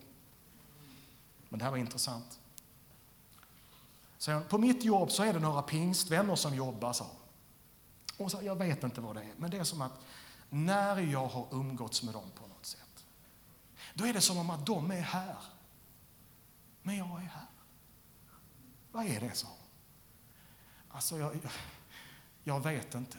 Men 1.49 1.59
det 1.59 1.65
här 1.65 1.71
var 1.71 1.79
intressant. 1.79 2.39
Så 4.19 4.41
på 4.49 4.59
mitt 4.59 4.85
jobb 4.85 5.11
så 5.11 5.23
är 5.23 5.33
det 5.33 5.39
några 5.39 5.63
pingstvänner 5.63 6.37
som 6.37 6.55
jobbar, 6.55 6.93
så. 6.93 7.07
Och 8.17 8.31
så, 8.31 8.43
jag 8.43 8.57
vet 8.57 8.85
inte 8.85 9.01
vad 9.01 9.17
det 9.17 9.21
är, 9.21 9.33
men 9.37 9.51
det 9.51 9.59
är 9.59 9.65
som 9.65 9.83
att 9.83 9.93
när 10.51 11.01
jag 11.01 11.27
har 11.27 11.47
umgåtts 11.51 12.03
med 12.03 12.15
dem 12.15 12.31
på 12.35 12.47
något 12.47 12.67
sätt, 12.67 13.05
då 13.95 14.07
är 14.07 14.13
det 14.13 14.21
som 14.21 14.39
om 14.39 14.51
att 14.51 14.67
de 14.67 14.91
är 14.91 15.01
här. 15.01 15.37
Men 16.83 16.97
jag 16.97 17.23
är 17.23 17.27
här. 17.27 17.47
Vad 18.93 19.07
är 19.07 19.21
det, 19.21 19.35
så? 19.35 19.49
Alltså, 20.89 21.19
jag, 21.19 21.35
jag, 21.35 21.53
jag 22.45 22.61
vet 22.61 22.95
inte 22.95 23.19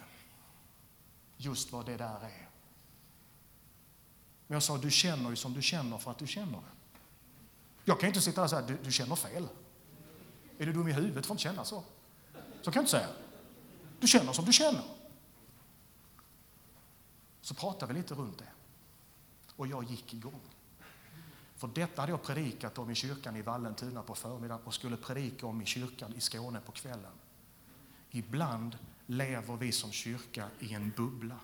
just 1.37 1.71
vad 1.71 1.85
det 1.85 1.97
där 1.97 2.19
är. 2.23 2.49
Men 4.47 4.55
jag 4.55 4.63
sa, 4.63 4.77
du 4.77 4.91
känner 4.91 5.29
ju 5.29 5.35
som 5.35 5.53
du 5.53 5.61
känner 5.61 5.97
för 5.97 6.11
att 6.11 6.17
du 6.17 6.27
känner 6.27 6.57
det. 6.57 6.99
Jag 7.85 7.99
kan 7.99 8.07
inte 8.07 8.21
sitta 8.21 8.35
där 8.35 8.43
och 8.43 8.49
säga, 8.49 8.61
du, 8.61 8.77
du 8.83 8.91
känner 8.91 9.15
fel. 9.15 9.47
Är 10.57 10.65
du 10.65 10.73
dum 10.73 10.87
i 10.87 10.93
huvudet 10.93 11.25
för 11.25 11.33
att 11.33 11.41
inte 11.41 11.43
känna 11.43 11.65
så? 11.65 11.83
Så 12.61 12.71
kan 12.71 12.73
jag 12.73 12.81
inte 12.81 12.91
säga. 12.91 13.09
Du 13.99 14.07
känner 14.07 14.33
som 14.33 14.45
du 14.45 14.53
känner. 14.53 14.83
Så 17.41 17.55
pratade 17.55 17.93
vi 17.93 17.99
lite 17.99 18.13
runt 18.13 18.37
det. 18.37 18.47
Och 19.55 19.67
jag 19.67 19.83
gick 19.83 20.13
igång. 20.13 20.41
För 21.63 21.69
detta 21.73 22.01
hade 22.01 22.11
jag 22.11 22.23
predikat 22.23 22.77
om 22.77 22.89
i 22.89 22.95
kyrkan 22.95 23.35
i 23.35 23.41
Vallentuna 23.41 24.03
på 24.03 24.15
förmiddagen 24.15 24.65
och 24.65 24.73
skulle 24.73 24.97
predika 24.97 25.47
om 25.47 25.61
i 25.61 25.65
kyrkan 25.65 26.13
i 26.13 26.21
Skåne 26.21 26.59
på 26.65 26.71
kvällen. 26.71 27.11
Ibland 28.09 28.77
lever 29.05 29.57
vi 29.57 29.71
som 29.71 29.91
kyrka 29.91 30.49
i 30.59 30.73
en 30.73 30.93
bubbla. 30.97 31.39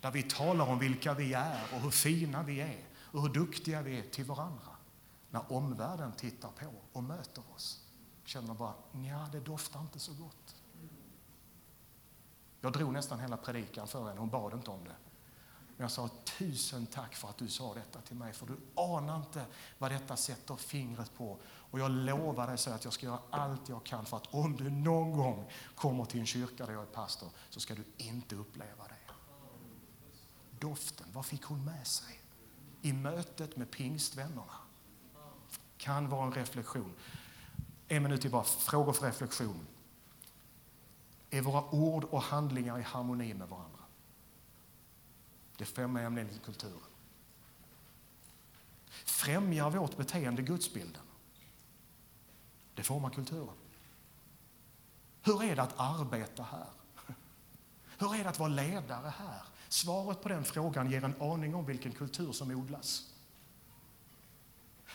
Där 0.00 0.10
vi 0.10 0.22
talar 0.22 0.66
om 0.66 0.78
vilka 0.78 1.14
vi 1.14 1.34
är 1.34 1.62
och 1.74 1.80
hur 1.80 1.90
fina 1.90 2.42
vi 2.42 2.60
är 2.60 2.84
och 2.96 3.22
hur 3.22 3.28
duktiga 3.28 3.82
vi 3.82 3.98
är 3.98 4.02
till 4.02 4.24
varandra. 4.24 4.76
När 5.30 5.52
omvärlden 5.52 6.12
tittar 6.12 6.50
på 6.50 6.72
och 6.92 7.04
möter 7.04 7.42
oss 7.54 7.84
känner 8.24 8.48
de 8.48 8.56
bara, 8.56 8.74
ja 8.92 9.28
det 9.32 9.40
doftar 9.40 9.80
inte 9.80 9.98
så 9.98 10.12
gott. 10.12 10.56
Jag 12.60 12.72
drog 12.72 12.92
nästan 12.92 13.20
hela 13.20 13.36
predikan 13.36 13.88
för 13.88 14.08
henne, 14.08 14.20
hon 14.20 14.30
bad 14.30 14.52
inte 14.52 14.70
om 14.70 14.84
det. 14.84 15.03
Men 15.76 15.84
jag 15.84 15.90
sa 15.90 16.10
tusen 16.24 16.86
tack 16.86 17.14
för 17.14 17.28
att 17.28 17.38
du 17.38 17.48
sa 17.48 17.74
detta 17.74 18.00
till 18.00 18.16
mig, 18.16 18.32
för 18.32 18.46
du 18.46 18.56
anar 18.74 19.16
inte 19.16 19.44
vad 19.78 19.90
detta 19.90 20.16
sätter 20.16 20.56
fingret 20.56 21.14
på. 21.16 21.38
Och 21.44 21.80
jag 21.80 21.90
lovar 21.90 22.46
dig 22.46 22.58
så 22.58 22.70
att 22.70 22.84
jag 22.84 22.92
ska 22.92 23.06
göra 23.06 23.20
allt 23.30 23.68
jag 23.68 23.84
kan 23.84 24.06
för 24.06 24.16
att 24.16 24.34
om 24.34 24.56
du 24.56 24.70
någon 24.70 25.12
gång 25.12 25.50
kommer 25.74 26.04
till 26.04 26.20
en 26.20 26.26
kyrka 26.26 26.66
där 26.66 26.72
jag 26.72 26.82
är 26.82 26.86
pastor 26.86 27.28
så 27.50 27.60
ska 27.60 27.74
du 27.74 27.84
inte 27.96 28.36
uppleva 28.36 28.84
det. 28.88 28.94
Doften, 30.60 31.06
vad 31.12 31.26
fick 31.26 31.42
hon 31.42 31.64
med 31.64 31.86
sig? 31.86 32.20
I 32.82 32.92
mötet 32.92 33.56
med 33.56 33.70
pingstvännerna. 33.70 34.54
Kan 35.76 36.08
vara 36.08 36.26
en 36.26 36.32
reflektion. 36.32 36.94
En 37.88 38.02
minut 38.02 38.20
till 38.20 38.30
bara, 38.30 38.44
frågor 38.44 38.92
för 38.92 39.06
reflektion. 39.06 39.66
Är 41.30 41.40
våra 41.40 41.74
ord 41.74 42.04
och 42.04 42.22
handlingar 42.22 42.78
i 42.78 42.82
harmoni 42.82 43.34
med 43.34 43.48
varandra? 43.48 43.73
Det 45.56 45.64
främjar 45.64 46.02
nämligen 46.02 46.38
kulturen. 46.44 46.80
Främjar 49.04 49.70
vårt 49.70 49.96
beteende 49.96 50.42
gudsbilden? 50.42 51.02
Det 52.74 52.82
formar 52.82 53.10
kulturen. 53.10 53.54
Hur 55.22 55.44
är 55.44 55.56
det 55.56 55.62
att 55.62 55.74
arbeta 55.76 56.42
här? 56.42 56.66
Hur 57.98 58.14
är 58.14 58.24
det 58.24 58.30
att 58.30 58.38
vara 58.38 58.48
ledare 58.48 59.12
här? 59.18 59.42
Svaret 59.68 60.22
på 60.22 60.28
den 60.28 60.44
frågan 60.44 60.90
ger 60.90 61.04
en 61.04 61.22
aning 61.22 61.54
om 61.54 61.66
vilken 61.66 61.92
kultur 61.92 62.32
som 62.32 62.50
odlas. 62.50 63.14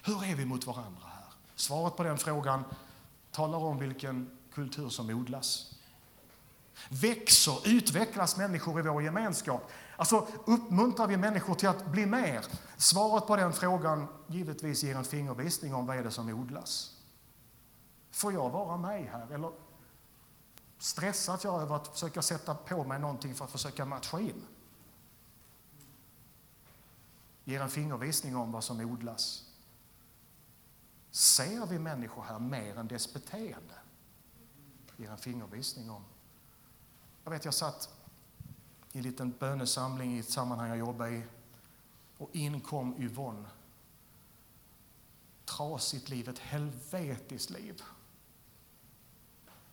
Hur 0.04 0.24
är 0.24 0.36
vi 0.36 0.46
mot 0.46 0.66
varandra 0.66 1.08
här? 1.08 1.34
Svaret 1.56 1.96
på 1.96 2.04
den 2.04 2.18
frågan 2.18 2.64
talar 3.32 3.58
om 3.58 3.80
vilken 3.80 4.38
kultur 4.54 4.90
som 4.90 5.10
odlas. 5.10 5.79
Växer, 6.90 7.68
utvecklas 7.68 8.38
människor 8.38 8.80
i 8.80 8.84
vår 8.84 9.04
gemenskap? 9.04 9.72
Alltså 9.96 10.28
uppmuntrar 10.46 11.08
vi 11.08 11.18
människor 11.18 11.56
till 11.56 11.70
att 11.70 11.86
bli 11.86 12.06
mer? 12.06 12.46
Svaret 12.78 13.28
på 13.28 13.36
den 13.36 13.54
frågan 13.54 14.08
givetvis 14.28 14.84
ger 14.84 14.96
en 14.96 15.04
fingervisning 15.04 15.74
om 15.74 15.86
vad 15.86 15.98
är 15.98 16.04
det 16.04 16.12
som 16.12 16.30
odlas. 16.30 16.96
Får 18.12 18.34
jag 18.34 18.50
vara 18.50 18.78
mig 18.78 19.04
här? 19.04 19.32
Eller 19.32 19.52
stressat 20.78 21.44
jag 21.44 21.62
över 21.62 21.76
att 21.76 21.88
försöka 21.88 22.22
sätta 22.22 22.56
på 22.56 22.84
mig 22.84 23.00
någonting 23.00 23.36
för 23.36 23.46
att 23.46 23.52
försöka 23.52 23.86
matcha 23.86 24.20
in? 24.20 24.46
Ger 27.44 27.62
en 27.62 27.70
fingervisning 27.70 28.36
om 28.36 28.52
vad 28.52 28.64
som 28.64 28.80
odlas. 28.80 29.44
Ser 31.12 31.66
vi 31.66 31.80
människor 31.80 32.24
här 32.24 32.40
mer 32.40 32.78
än 32.78 32.88
dess 32.88 33.14
beteende? 33.14 33.74
Ger 34.98 35.12
en 35.12 35.18
fingervisning 35.18 35.90
om. 35.90 36.04
Jag 37.30 37.34
vet, 37.34 37.46
jag 37.46 37.54
satt 37.54 37.90
i 38.92 38.98
en 38.98 39.04
liten 39.04 39.32
bönesamling 39.40 40.16
i 40.16 40.20
ett 40.20 40.30
sammanhang 40.30 40.70
jag 40.70 40.78
jobbade 40.78 41.12
i 41.12 41.24
och 42.18 42.36
in 42.36 42.62
kom 42.62 43.02
Yvonne. 43.02 43.50
Trasigt 45.46 46.10
liv, 46.10 46.30
ett 46.30 46.40
helvetiskt 46.40 47.50
liv. 47.50 47.82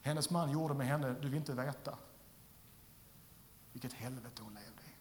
Hennes 0.01 0.31
man 0.31 0.51
gjorde 0.51 0.75
med 0.75 0.87
henne, 0.87 1.17
du 1.21 1.29
vill 1.29 1.35
inte 1.35 1.53
veta 1.53 1.99
vilket 3.73 3.93
helvete 3.93 4.43
hon 4.43 4.55
levde 4.55 4.83
i. 4.83 4.95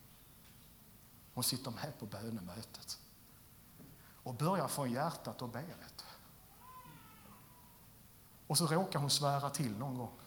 Hon 1.33 1.43
sitter 1.43 1.71
med 1.71 1.99
på 1.99 2.05
bönemötet 2.05 2.99
och 4.23 4.33
börjar 4.33 4.67
från 4.67 4.91
hjärtat 4.91 5.41
och 5.41 5.49
ber. 5.49 5.75
Och 8.47 8.57
så 8.57 8.67
råkar 8.67 8.99
hon 8.99 9.09
svära 9.09 9.49
till 9.49 9.77
någon 9.77 9.97
gång. 9.97 10.19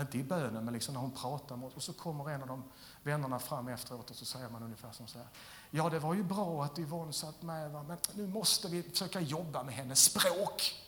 Inte 0.00 0.18
i 0.18 0.22
bönen, 0.22 0.64
men 0.64 0.74
liksom 0.74 0.94
när 0.94 1.00
hon 1.00 1.10
pratar 1.10 1.56
med 1.56 1.66
oss. 1.66 1.74
Och 1.74 1.82
så 1.82 1.92
kommer 1.92 2.30
en 2.30 2.42
av 2.42 2.48
de 2.48 2.64
vännerna 3.02 3.38
fram 3.38 3.68
efteråt 3.68 4.10
och 4.10 4.16
så 4.16 4.24
säger 4.24 4.48
man 4.48 4.62
ungefär 4.62 4.92
som 4.92 5.06
så 5.06 5.18
här. 5.18 5.28
Ja, 5.70 5.90
det 5.90 5.98
var 5.98 6.14
ju 6.14 6.22
bra 6.22 6.64
att 6.64 6.78
Yvonne 6.78 7.12
satt 7.12 7.42
med, 7.42 7.70
va? 7.70 7.82
men 7.82 7.98
nu 8.14 8.26
måste 8.26 8.68
vi 8.68 8.82
försöka 8.82 9.20
jobba 9.20 9.62
med 9.62 9.74
hennes 9.74 10.04
språk. 10.04 10.82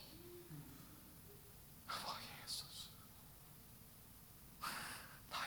Bara, 1.86 2.16
Jesus. 2.42 2.90
Nej. 5.30 5.40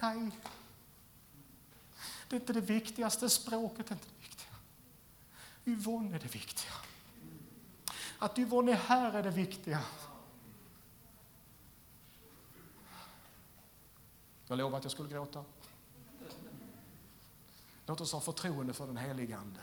Nej. 0.00 0.30
Det 2.28 2.36
är 2.36 2.40
inte 2.40 2.52
det 2.52 2.60
viktigaste 2.60 3.30
språket. 3.30 3.90
är 3.90 3.94
Inte 3.94 4.06
det 4.08 4.28
viktiga. 4.28 4.54
Yvonne 5.64 6.16
är 6.16 6.20
det 6.20 6.34
viktiga. 6.34 6.72
Att 8.18 8.38
Yvonne 8.38 8.72
är 8.72 8.76
här 8.76 9.12
är 9.12 9.22
det 9.22 9.30
viktiga. 9.30 9.80
Jag 14.46 14.58
lovade 14.58 14.76
att 14.76 14.84
jag 14.84 14.92
skulle 14.92 15.08
gråta. 15.08 15.44
Låt 17.86 18.00
oss 18.00 18.12
ha 18.12 18.20
förtroende 18.20 18.72
för 18.72 18.86
den 18.86 18.96
helige 18.96 19.36
Ande. 19.36 19.60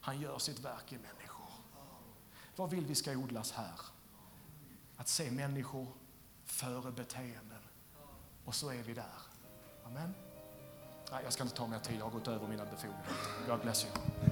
Han 0.00 0.20
gör 0.20 0.38
sitt 0.38 0.58
verk 0.58 0.92
i 0.92 0.98
människor. 0.98 1.48
Vad 2.56 2.70
vill 2.70 2.86
vi 2.86 2.94
ska 2.94 3.12
odlas 3.12 3.52
här? 3.52 3.80
Att 4.96 5.08
se 5.08 5.30
människor 5.30 5.86
före 6.44 6.92
beteenden. 6.92 7.62
Och 8.44 8.54
så 8.54 8.70
är 8.70 8.82
vi 8.82 8.94
där. 8.94 9.18
Amen. 9.84 10.14
Nej, 11.12 11.24
jag 11.24 11.32
ska 11.32 11.42
inte 11.42 11.56
ta 11.56 11.66
mer 11.66 11.78
tid, 11.78 11.96
jag 11.98 12.04
har 12.04 12.10
gått 12.10 12.28
över 12.28 12.48
mina 12.48 12.64
befogenheter. 12.64 13.16
God 13.48 13.60
bless 13.60 13.84
you. 13.84 14.31